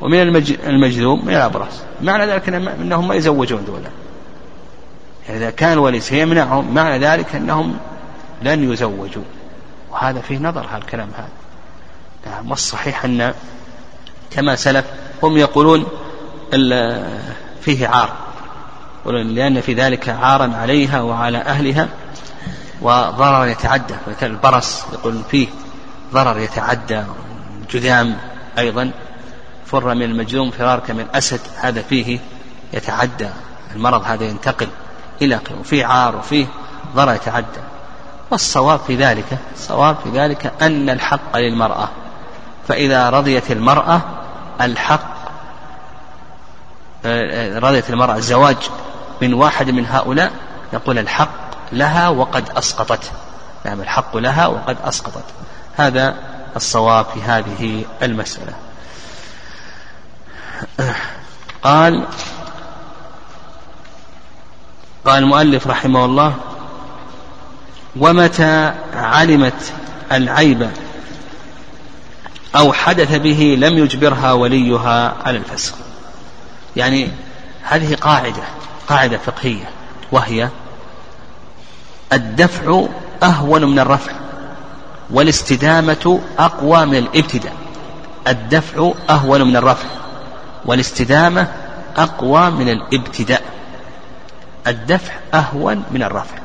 ومن 0.00 0.20
المجذوم 0.66 1.24
من 1.24 1.34
الأبرص. 1.34 1.82
معنى 2.02 2.26
ذلك 2.26 2.48
أنهم 2.48 3.08
ما 3.08 3.14
يزوجون 3.14 3.64
دولا 3.64 3.90
يعني 5.28 5.38
إذا 5.38 5.50
كان 5.50 5.72
الولي 5.72 6.00
سيمنعهم 6.00 6.74
معنى 6.74 7.06
ذلك 7.06 7.34
أنهم 7.34 7.76
لن 8.42 8.72
يزوجوا. 8.72 9.24
وهذا 9.90 10.20
فيه 10.20 10.38
نظر 10.38 10.66
هالكلام 10.70 11.08
هذا. 11.16 11.28
نعم 12.26 12.50
والصحيح 12.50 13.04
أن 13.04 13.34
كما 14.30 14.56
سلف 14.56 14.84
هم 15.22 15.36
يقولون 15.36 15.86
فيه 17.60 17.88
عار. 17.88 18.25
لأن 19.12 19.60
في 19.60 19.74
ذلك 19.74 20.08
عارا 20.08 20.56
عليها 20.56 21.00
وعلى 21.00 21.38
أهلها 21.38 21.88
وضرر 22.82 23.46
يتعدى. 23.46 23.94
مثل 24.08 24.26
البرص 24.26 24.84
يقول 24.92 25.22
فيه 25.30 25.48
ضرر 26.12 26.38
يتعدى. 26.38 27.02
جذام 27.70 28.16
أيضا 28.58 28.90
فر 29.66 29.94
من 29.94 30.02
المجذوم 30.02 30.50
فرارك 30.50 30.90
من 30.90 31.06
أسد 31.14 31.40
هذا 31.56 31.82
فيه 31.82 32.18
يتعدى. 32.72 33.28
المرض 33.74 34.02
هذا 34.04 34.24
ينتقل 34.24 34.68
إلى 35.22 35.40
وفيه 35.60 35.86
عار 35.86 36.16
وفيه 36.16 36.46
ضرر 36.94 37.14
يتعدى. 37.14 37.60
والصواب 38.30 38.80
في 38.86 38.96
ذلك 38.96 39.38
الصواب 39.54 39.96
في 40.04 40.10
ذلك 40.10 40.52
أن 40.62 40.90
الحق 40.90 41.36
للمرأة. 41.36 41.88
فإذا 42.68 43.10
رضيت 43.10 43.50
المرأة 43.50 44.00
الحق 44.60 45.16
آه، 47.06 47.58
رضيت 47.58 47.90
المرأة 47.90 48.16
الزواج 48.16 48.56
من 49.22 49.34
واحد 49.34 49.70
من 49.70 49.86
هؤلاء 49.86 50.32
يقول 50.72 50.98
الحق 50.98 51.46
لها 51.72 52.08
وقد 52.08 52.48
أسقطت. 52.56 53.10
نعم 53.64 53.80
الحق 53.80 54.16
لها 54.16 54.46
وقد 54.46 54.76
أسقطت. 54.84 55.24
هذا 55.76 56.16
الصواب 56.56 57.06
في 57.14 57.22
هذه 57.22 57.84
المسألة. 58.02 58.52
قال 61.62 62.06
قال 65.04 65.22
المؤلف 65.22 65.66
رحمه 65.66 66.04
الله 66.04 66.34
ومتى 67.96 68.74
علمت 68.94 69.72
العيب 70.12 70.70
أو 72.56 72.72
حدث 72.72 73.16
به 73.16 73.56
لم 73.60 73.78
يجبرها 73.78 74.32
وليها 74.32 75.16
على 75.24 75.38
الفسق؟ 75.38 75.74
يعني 76.76 77.10
هذه 77.62 77.94
قاعدة. 77.94 78.42
قاعدة 78.88 79.18
فقهية 79.18 79.70
وهي 80.12 80.48
الدفع 82.12 82.86
أهون 83.22 83.64
من 83.64 83.78
الرفع 83.78 84.12
والاستدامة 85.10 86.20
أقوى 86.38 86.86
من 86.86 86.96
الابتداء. 86.96 87.52
الدفع 88.28 88.92
أهون 89.10 89.42
من 89.42 89.56
الرفع 89.56 89.88
والاستدامة 90.64 91.48
أقوى 91.96 92.50
من 92.50 92.68
الابتداء. 92.68 93.42
الدفع 94.66 95.12
أهون 95.34 95.82
من 95.90 96.02
الرفع. 96.02 96.36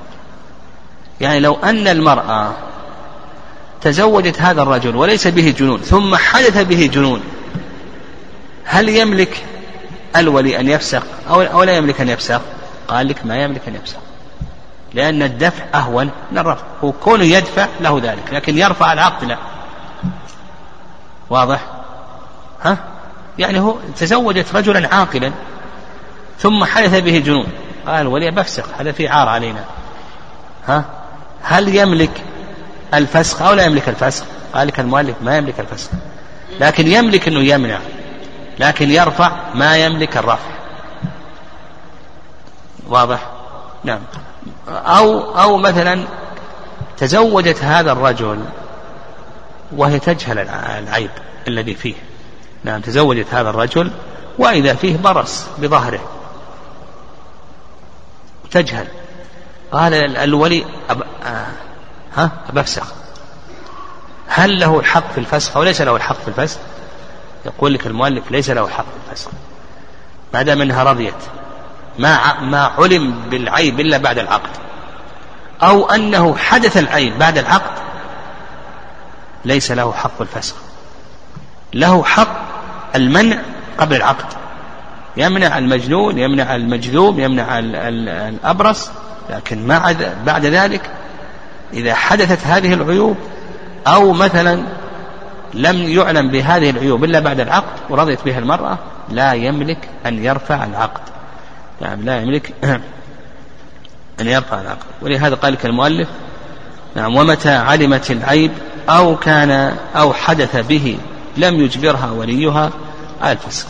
يعني 1.22 1.40
لو 1.40 1.56
أن 1.56 1.88
المرأة 1.88 2.52
تزوجت 3.82 4.42
هذا 4.42 4.62
الرجل 4.62 4.96
وليس 4.96 5.28
به 5.28 5.56
جنون 5.60 5.82
ثم 5.82 6.16
حدث 6.16 6.58
به 6.58 6.90
جنون 6.94 7.22
هل 8.64 8.90
يملك 8.90 9.46
الولي 10.16 10.60
أن 10.60 10.68
يفسق 10.68 11.04
أو 11.30 11.64
لا 11.64 11.78
يملك 11.78 12.02
أن 12.02 12.10
يفسق؟ 12.10 12.42
قال 12.88 13.08
لك 13.08 13.26
ما 13.26 13.44
يملك 13.44 13.62
أن 13.68 13.76
يفسق. 13.76 14.00
لأن 14.94 15.24
الدفع 15.24 15.64
أهون 15.76 16.10
من 16.32 16.38
الرفع. 16.38 16.64
هو 16.84 16.92
كونه 16.92 17.24
يدفع 17.24 17.68
له 17.82 18.00
ذلك 18.04 18.34
لكن 18.34 18.58
يرفع 18.58 18.94
العقد 18.94 19.24
لا. 19.24 19.38
واضح؟ 21.30 21.62
ها؟ 22.62 22.78
يعني 23.40 23.60
هو 23.60 23.76
تزوجت 23.98 24.56
رجلا 24.56 24.96
عاقلا 24.96 25.32
ثم 26.40 26.64
حدث 26.64 27.00
به 27.00 27.18
جنون. 27.20 27.48
قال 27.88 28.08
ولي 28.08 28.32
بفسق 28.32 28.66
هذا 28.80 28.92
في 28.92 29.08
عار 29.08 29.28
علينا. 29.28 29.64
ها؟ 30.68 30.86
هل 31.44 31.76
يملك 31.76 32.24
الفسخ 32.94 33.42
أو 33.42 33.54
لا 33.54 33.66
يملك 33.66 33.90
الفسخ 33.90 34.26
قال 34.54 34.68
لك 34.68 34.80
المؤلف 34.80 35.16
ما 35.22 35.38
يملك 35.38 35.60
الفسخ 35.60 35.90
لكن 36.60 36.88
يملك 36.88 37.28
أنه 37.28 37.40
يمنع. 37.40 37.80
لكن 38.60 38.90
يرفع 38.90 39.32
ما 39.54 39.78
يملك 39.78 40.18
الرفع. 40.18 40.52
واضح؟ 42.88 43.30
نعم. 43.84 44.00
أو 44.70 45.38
أو 45.38 45.58
مثلا 45.58 46.04
تزوجت 46.98 47.64
هذا 47.64 47.92
الرجل 47.92 48.46
وهي 49.72 50.00
تجهل 50.00 50.40
العيب 50.50 51.12
الذي 51.48 51.76
فيه. 51.76 51.96
نعم 52.64 52.82
تزوجت 52.82 53.34
هذا 53.34 53.50
الرجل 53.50 53.92
وإذا 54.38 54.74
فيه 54.74 54.98
برص 54.98 55.46
بظهره. 55.58 56.10
تجهل. 58.52 58.88
قال 59.72 60.18
الولي 60.18 60.66
أب... 60.90 61.04
آه 61.26 61.48
ها 62.16 62.32
بفسخ 62.54 62.94
هل 64.28 64.60
له 64.60 64.80
الحق 64.80 65.12
في 65.12 65.18
الفسخ 65.18 65.58
أو 65.58 65.64
ليس 65.64 65.82
له 65.82 65.96
الحق 65.96 66.16
في 66.22 66.28
الفسخ؟ 66.28 66.60
يقول 67.46 67.74
لك 67.74 67.88
المؤلف 67.88 68.32
ليس 68.32 68.50
له 68.50 68.66
في 68.66 68.84
الفسخ 69.10 69.30
ما 70.34 70.42
دام 70.42 70.62
إنها 70.62 70.84
رضيت 70.84 71.14
ما 72.00 72.40
ما 72.40 72.72
علم 72.78 73.14
بالعيب 73.30 73.80
إلا 73.80 73.98
بعد 73.98 74.20
العقد. 74.20 74.50
أو 75.64 75.90
أنه 75.90 76.36
حدث 76.36 76.78
العيب 76.78 77.20
بعد 77.20 77.38
العقد 77.38 77.82
ليس 79.46 79.72
له 79.72 79.94
حق 79.94 80.22
الفسخ. 80.22 80.56
له 81.74 82.04
حق 82.04 82.42
المنع 82.96 83.38
قبل 83.78 83.96
العقد. 83.96 84.34
يمنع 85.18 85.58
المجنون 85.58 86.18
يمنع 86.18 86.56
المجذوم 86.56 87.20
يمنع 87.20 87.60
الأبرص 87.60 88.90
لكن 89.30 89.68
ما 89.68 89.96
بعد 90.26 90.46
ذلك 90.46 90.90
إذا 91.74 91.94
حدثت 91.94 92.48
هذه 92.48 92.74
العيوب 92.74 93.18
أو 93.88 94.14
مثلا 94.14 94.64
لم 95.54 95.78
يعلم 95.90 96.28
بهذه 96.28 96.70
العيوب 96.70 97.04
إلا 97.04 97.20
بعد 97.20 97.40
العقد 97.40 97.80
ورضيت 97.90 98.20
بها 98.26 98.40
المرأة 98.40 98.78
لا 99.10 99.34
يملك 99.34 99.90
أن 100.06 100.24
يرفع 100.24 100.64
العقد. 100.64 101.02
نعم 101.82 102.02
لا 102.02 102.22
يملك 102.22 102.54
أن 104.20 104.28
يرفع 104.28 104.62
العقد. 104.62 104.86
ولهذا 105.02 105.36
قال 105.36 105.54
لك 105.54 105.66
المؤلف 105.66 106.08
نعم 106.96 107.16
ومتى 107.16 107.52
علمت 107.56 108.12
العيب 108.12 108.52
أو 108.90 109.16
كان 109.16 109.78
أو 109.96 110.14
حدث 110.14 110.56
به 110.56 110.98
لم 111.38 111.56
يجبرها 111.56 112.12
وليها 112.12 112.70
على 113.22 113.32
الفسق 113.32 113.68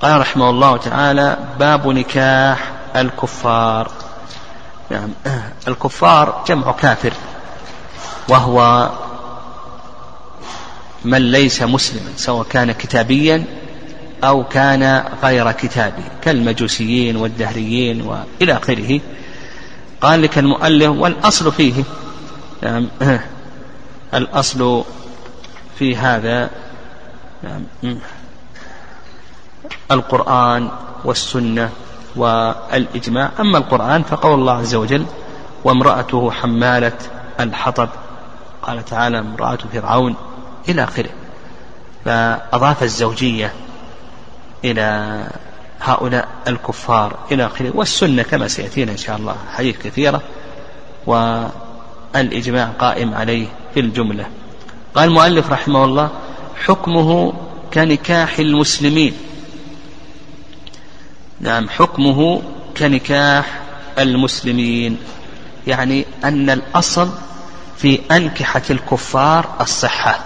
قال 0.00 0.20
رحمه 0.20 0.50
الله 0.50 0.76
تعالى 0.76 1.36
باب 1.58 1.88
نكاح 1.88 2.58
الكفار. 2.96 3.90
نعم 4.90 5.08
الكفار 5.68 6.44
جمع 6.48 6.72
كافر 6.72 7.12
وهو 8.28 8.88
من 11.04 11.32
ليس 11.32 11.62
مسلما 11.62 12.10
سواء 12.16 12.46
كان 12.50 12.72
كتابيا 12.72 13.44
أو 14.24 14.44
كان 14.44 15.04
غير 15.22 15.52
كتابي 15.52 16.02
كالمجوسيين 16.22 17.16
والدهريين 17.16 18.02
وإلى 18.02 18.52
آخره. 18.52 19.00
قال 20.00 20.22
لك 20.22 20.38
المؤلف 20.38 20.88
والأصل 20.88 21.52
فيه 21.52 21.84
نعم 22.62 22.88
الأصل 24.14 24.84
في 25.78 25.96
هذا 25.96 26.50
نعم 27.42 27.98
القرآن 29.90 30.70
والسنة 31.04 31.70
والإجماع. 32.16 33.30
أما 33.40 33.58
القرآن 33.58 34.02
فقول 34.02 34.34
الله 34.34 34.52
عز 34.52 34.74
وجل 34.74 35.06
وامرأته 35.64 36.30
حمالة 36.30 36.98
الحطب. 37.40 37.88
قال 38.62 38.84
تعالى 38.84 39.18
امرأة 39.18 39.58
فرعون. 39.72 40.16
إلى 40.68 40.84
آخره. 40.84 41.10
فأضاف 42.04 42.82
الزوجية 42.82 43.52
إلى 44.64 45.26
هؤلاء 45.80 46.28
الكفار 46.48 47.18
إلى 47.32 47.46
آخره. 47.46 47.70
والسنة 47.74 48.22
كما 48.22 48.48
سيأتينا 48.48 48.92
إن 48.92 48.96
شاء 48.96 49.16
الله 49.16 49.36
حديث 49.52 49.78
كثيرة 49.78 50.22
والإجماع 51.06 52.66
قائم 52.78 53.14
عليه 53.14 53.46
في 53.74 53.80
الجملة. 53.80 54.26
قال 54.94 55.08
المؤلف 55.08 55.50
رحمه 55.50 55.84
الله 55.84 56.10
حكمه 56.64 57.32
كنكاح 57.74 58.38
المسلمين. 58.38 59.14
نعم 61.40 61.68
حكمه 61.68 62.42
كنكاح 62.76 63.60
المسلمين. 63.98 64.98
يعني 65.66 66.04
أن 66.24 66.50
الأصل 66.50 67.10
في 67.76 68.00
أنكحة 68.10 68.62
الكفار 68.70 69.54
الصحة. 69.60 70.20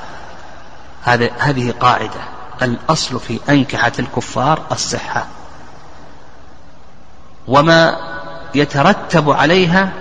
هذه 1.04 1.74
قاعدة. 1.80 2.20
الأصل 2.62 3.20
في 3.20 3.40
أنكحة 3.48 3.92
الكفار 3.98 4.62
الصحة. 4.72 5.26
وما 7.48 7.96
يترتب 8.54 9.30
عليها 9.30 9.92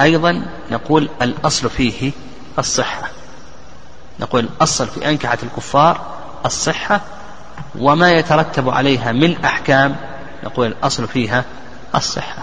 أيضا 0.00 0.42
نقول 0.70 1.08
الأصل 1.22 1.70
فيه 1.70 2.12
الصحة. 2.58 3.08
نقول 4.20 4.44
الأصل 4.44 4.86
في 4.86 5.10
أنكحة 5.10 5.38
الكفار 5.42 6.00
الصحة. 6.46 7.00
وما 7.78 8.12
يترتب 8.12 8.70
عليها 8.70 9.12
من 9.12 9.44
أحكام 9.44 9.96
نقول 10.44 10.66
الأصل 10.66 11.08
فيها 11.08 11.44
الصحة. 11.94 12.42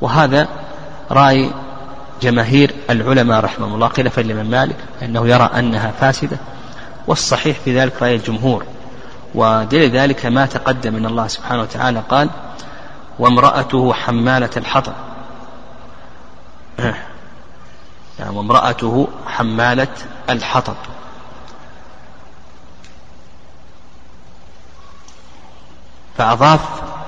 وهذا 0.00 0.48
رأي 1.10 1.50
جماهير 2.22 2.74
العلماء 2.90 3.40
رحمهم 3.40 3.74
الله. 3.74 3.88
خلافا 3.88 4.20
لمن 4.20 4.50
مالك؟ 4.50 4.76
أنه 5.02 5.28
يرى 5.28 5.50
أنها 5.54 5.92
فاسدة. 6.00 6.36
والصحيح 7.06 7.58
في 7.64 7.80
ذلك 7.80 8.02
رأي 8.02 8.14
الجمهور. 8.14 8.64
ودليل 9.34 9.90
ذلك 9.90 10.26
ما 10.26 10.46
تقدم 10.46 10.94
من 10.94 11.06
الله 11.06 11.26
سبحانه 11.26 11.62
وتعالى 11.62 12.02
قال 12.08 12.30
وامرأته 13.18 13.92
حمالة 13.92 14.50
الحطب 14.56 14.92
يعني 18.18 18.36
وامرأته 18.36 19.08
حمالة 19.26 19.88
الحطب. 20.30 20.76
فأضاف 26.18 26.60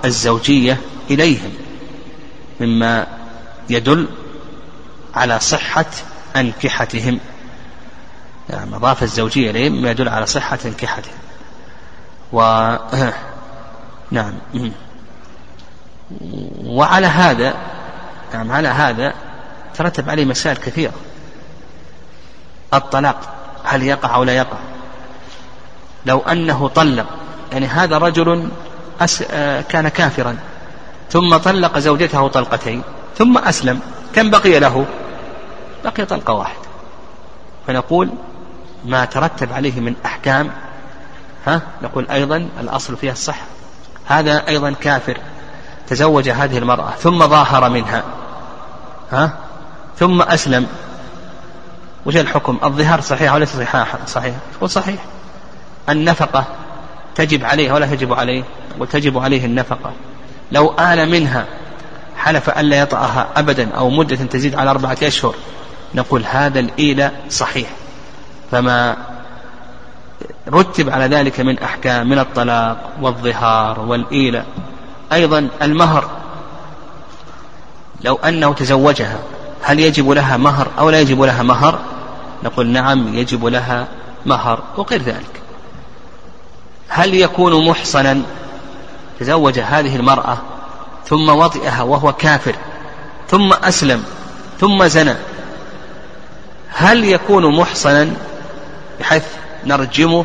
الزوجية 0.05 0.81
إليهم 1.11 1.53
مما 2.61 3.07
يدل 3.71 4.09
على 5.15 5.41
صحة 5.41 5.87
أنكحتهم. 6.37 7.21
يعني 8.51 8.77
أضاف 8.77 9.03
الزوجية 9.03 9.51
إليهم 9.51 9.73
مما 9.73 9.91
يدل 9.91 10.09
على 10.09 10.27
صحة 10.27 10.59
أنكحتهم. 10.65 11.15
و 12.33 12.77
نعم. 14.11 14.33
وعلى 16.65 17.07
هذا 17.07 17.55
نعم 18.35 18.53
على 18.53 18.69
هذا 18.69 19.15
ترتب 19.75 20.11
عليه 20.11 20.25
مسائل 20.25 20.57
كثيرة. 20.57 20.93
الطلاق 22.75 23.35
هل 23.65 23.83
يقع 23.83 24.15
أو 24.15 24.25
لا 24.25 24.37
يقع؟ 24.37 24.59
لو 26.07 26.19
أنه 26.19 26.69
طلق 26.69 27.07
يعني 27.53 27.67
هذا 27.67 27.99
رجل 27.99 28.49
أس... 29.01 29.25
آه، 29.31 29.61
كان 29.61 29.89
كافرا 29.89 30.37
ثم 31.11 31.37
طلق 31.37 31.79
زوجته 31.79 32.29
طلقتين 32.29 32.83
ثم 33.19 33.39
أسلم 33.39 33.81
كم 34.15 34.31
بقي 34.31 34.61
له؟ 34.61 34.87
بقي 35.85 36.05
طلقة 36.05 36.35
واحدة. 36.35 36.63
فنقول 37.67 38.11
ما 38.85 39.05
ترتب 39.05 39.53
عليه 39.53 39.81
من 39.81 39.95
أحكام 40.07 40.51
ها؟ 41.47 41.61
نقول 41.83 42.07
أيضا 42.11 42.49
الأصل 42.61 42.97
فيها 42.97 43.13
الصحة. 43.13 43.45
هذا 44.07 44.49
أيضا 44.49 44.71
كافر. 44.71 45.19
تزوج 45.89 46.29
هذه 46.29 46.59
المرأة 46.59 46.91
ثم 46.91 47.27
ظاهر 47.27 47.71
منها 47.71 48.03
ها؟ 49.13 49.33
ثم 49.99 50.23
أسلم. 50.23 50.67
وش 52.07 52.17
الحكم؟ 52.17 52.59
الظهار 52.65 53.01
صحيح 53.01 53.35
وليس 53.35 53.57
صحيح؟ 53.57 53.97
صحيح. 54.07 54.35
تقول 54.55 54.71
صحيح. 54.71 55.01
النفقة 55.89 56.45
تجب 57.15 57.45
عليه 57.45 57.73
ولا 57.73 57.87
تجب 57.87 58.13
عليه؟ 58.13 58.45
وتجب 58.79 59.19
عليه 59.19 59.45
النفقة. 59.45 59.93
لو 60.53 60.75
آل 60.79 61.11
منها 61.11 61.47
حلف 62.17 62.51
ألا 62.51 62.79
يطأها 62.81 63.29
أبدا 63.37 63.75
أو 63.75 63.91
مدة 63.91 64.17
تزيد 64.17 64.55
على 64.55 64.71
أربعة 64.71 64.97
أشهر 65.03 65.35
نقول 65.95 66.25
هذا 66.25 66.61
الإيلة 66.61 67.13
صحيح. 67.31 67.69
فما 68.53 68.97
رتب 70.49 70.91
على 70.91 71.17
ذلك 71.17 71.41
من 71.41 71.59
أحكام 71.59 72.09
من 72.09 72.19
الطلاق 72.19 72.91
والظهار 73.01 73.81
والإيلة. 73.81 74.45
أيضا 75.13 75.49
المهر 75.63 76.11
لو 78.05 78.17
أنه 78.17 78.53
تزوجها 78.53 79.19
هل 79.63 79.81
يجب 79.81 80.11
لها 80.11 80.37
مهر 80.37 80.69
أو 80.79 80.91
لا 80.91 81.01
يجب 81.01 81.23
لها 81.23 81.43
مهر؟ 81.43 81.79
نقول 82.45 82.67
نعم 82.67 83.15
يجب 83.15 83.45
لها 83.45 83.89
مهر 84.27 84.63
وغير 84.77 85.03
ذلك. 85.03 85.43
هل 86.89 87.15
يكون 87.15 87.69
محصنا؟ 87.69 88.23
تزوج 89.21 89.59
هذه 89.59 89.97
المرأة 89.97 90.39
ثم 91.07 91.29
وطئها 91.29 91.83
وهو 91.83 92.13
كافر 92.13 92.55
ثم 93.29 93.53
أسلم 93.53 94.05
ثم 94.61 94.87
زنى 94.87 95.15
هل 96.69 97.05
يكون 97.05 97.57
محصنا؟ 97.57 98.11
بحيث 99.01 99.25
نرجمه 99.65 100.25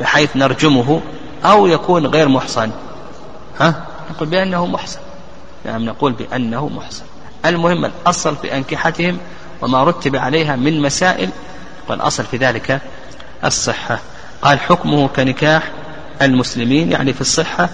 بحيث 0.00 0.36
نرجمه 0.36 1.00
أو 1.44 1.66
يكون 1.66 2.06
غير 2.06 2.28
محصن. 2.28 2.70
ها؟ 3.60 3.86
نقول 4.10 4.28
بأنه 4.28 4.66
محصن. 4.66 5.00
نعم 5.64 5.84
نقول 5.84 6.12
بأنه 6.12 6.68
محصن. 6.68 7.04
المهم 7.46 7.84
الأصل 7.84 8.36
في 8.36 8.56
أنكحتهم 8.56 9.18
وما 9.62 9.84
رتب 9.84 10.16
عليها 10.16 10.56
من 10.56 10.82
مسائل 10.82 11.30
والأصل 11.88 12.24
في 12.24 12.36
ذلك 12.36 12.80
الصحة. 13.44 13.98
قال 14.42 14.60
حكمه 14.60 15.08
كنكاح 15.08 15.70
المسلمين 16.22 16.92
يعني 16.92 17.12
في 17.12 17.20
الصحة 17.20 17.68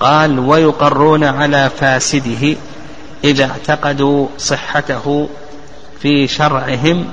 قال 0.00 0.38
ويقرون 0.38 1.24
على 1.24 1.70
فاسده 1.80 2.56
إذا 3.24 3.44
اعتقدوا 3.44 4.26
صحته 4.38 5.28
في 6.00 6.28
شرعهم 6.28 7.12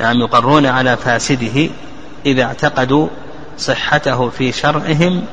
يعني 0.00 0.20
يقرون 0.20 0.66
على 0.66 0.96
فاسده 0.96 1.70
إذا 2.26 2.42
اعتقدوا 2.42 3.08
صحته 3.58 4.30
في 4.30 4.52
شرعهم 4.52 5.24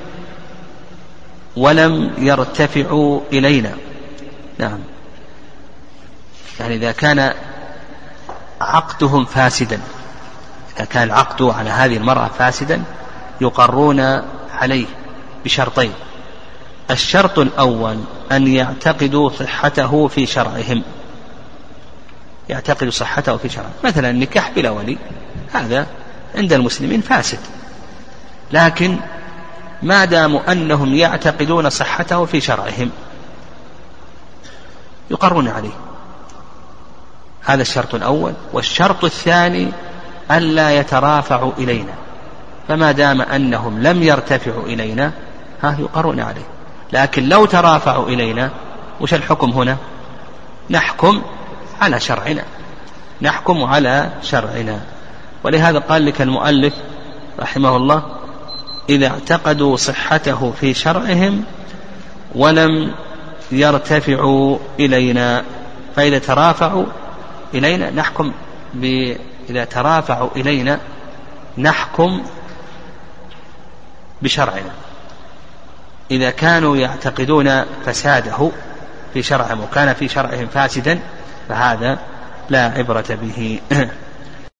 ولم 1.57 2.13
يرتفعوا 2.17 3.21
إلينا. 3.33 3.73
نعم. 4.57 4.79
يعني 6.59 6.75
إذا 6.75 6.91
كان 6.91 7.33
عقدهم 8.61 9.25
فاسدا 9.25 9.79
إذا 10.77 10.85
كان 10.85 11.03
العقد 11.03 11.41
على 11.41 11.69
هذه 11.69 11.97
المرأة 11.97 12.27
فاسدا 12.27 12.83
يقرون 13.41 13.99
عليه 14.53 14.85
بشرطين. 15.45 15.93
الشرط 16.91 17.39
الأول 17.39 17.97
أن 18.31 18.47
يعتقدوا 18.47 19.29
صحته 19.29 20.07
في 20.07 20.25
شرعهم. 20.25 20.83
يعتقدوا 22.51 22.91
صحته 22.91 23.37
في 23.37 23.49
شرعهم 23.49 23.71
مثلا 23.83 24.09
النكاح 24.09 24.51
بلا 24.55 24.69
ولي 24.69 24.97
هذا 25.53 25.87
عند 26.35 26.53
المسلمين 26.53 27.01
فاسد. 27.01 27.39
لكن 28.51 28.97
ما 29.83 30.05
داموا 30.05 30.51
أنهم 30.51 30.95
يعتقدون 30.95 31.69
صحته 31.69 32.25
في 32.25 32.41
شرعهم 32.41 32.89
يقرون 35.11 35.47
عليه. 35.47 35.73
هذا 37.45 37.61
الشرط 37.61 37.95
الأول. 37.95 38.33
والشرط 38.53 39.03
الثاني 39.03 39.71
ألا 40.31 40.71
يترافعوا 40.71 41.51
إلينا. 41.57 41.93
فما 42.67 42.91
دام 42.91 43.21
أنهم 43.21 43.81
لم 43.81 44.03
يرتفعوا 44.03 44.63
إلينا 44.63 45.11
ها 45.63 45.75
يقرون 45.79 46.19
عليه. 46.19 46.47
لكن 46.93 47.29
لو 47.29 47.45
ترافعوا 47.45 48.07
إلينا 48.07 48.51
وش 49.01 49.13
الحكم 49.13 49.49
هنا؟ 49.49 49.77
نحكم 50.69 51.21
على 51.81 51.99
شرعنا. 51.99 52.43
نحكم 53.21 53.63
على 53.63 54.09
شرعنا. 54.23 54.79
ولهذا 55.43 55.79
قال 55.79 56.05
لك 56.05 56.21
المؤلف 56.21 56.73
رحمه 57.39 57.77
الله 57.77 58.03
إذا 58.89 59.07
اعتقدوا 59.07 59.77
صحته 59.77 60.53
في 60.61 60.73
شرعهم 60.73 61.43
ولم 62.35 62.93
يرتفعوا 63.51 64.57
إلينا 64.79 65.43
فإذا 65.95 66.19
ترافعوا 66.19 66.85
إلينا 67.53 67.89
نحكم 67.89 68.31
ب... 68.73 69.15
إذا 69.49 69.65
ترافعوا 69.65 70.29
إلينا 70.35 70.79
نحكم 71.57 72.23
بشرعنا. 74.21 74.71
إذا 76.11 76.29
كانوا 76.29 76.77
يعتقدون 76.77 77.63
فساده 77.85 78.51
في 79.13 79.23
شرعهم 79.23 79.61
وكان 79.61 79.93
في 79.93 80.07
شرعهم 80.07 80.47
فاسدا 80.47 80.99
فهذا 81.47 81.99
لا 82.49 82.65
عبرة 82.65 83.05
به. 83.21 83.59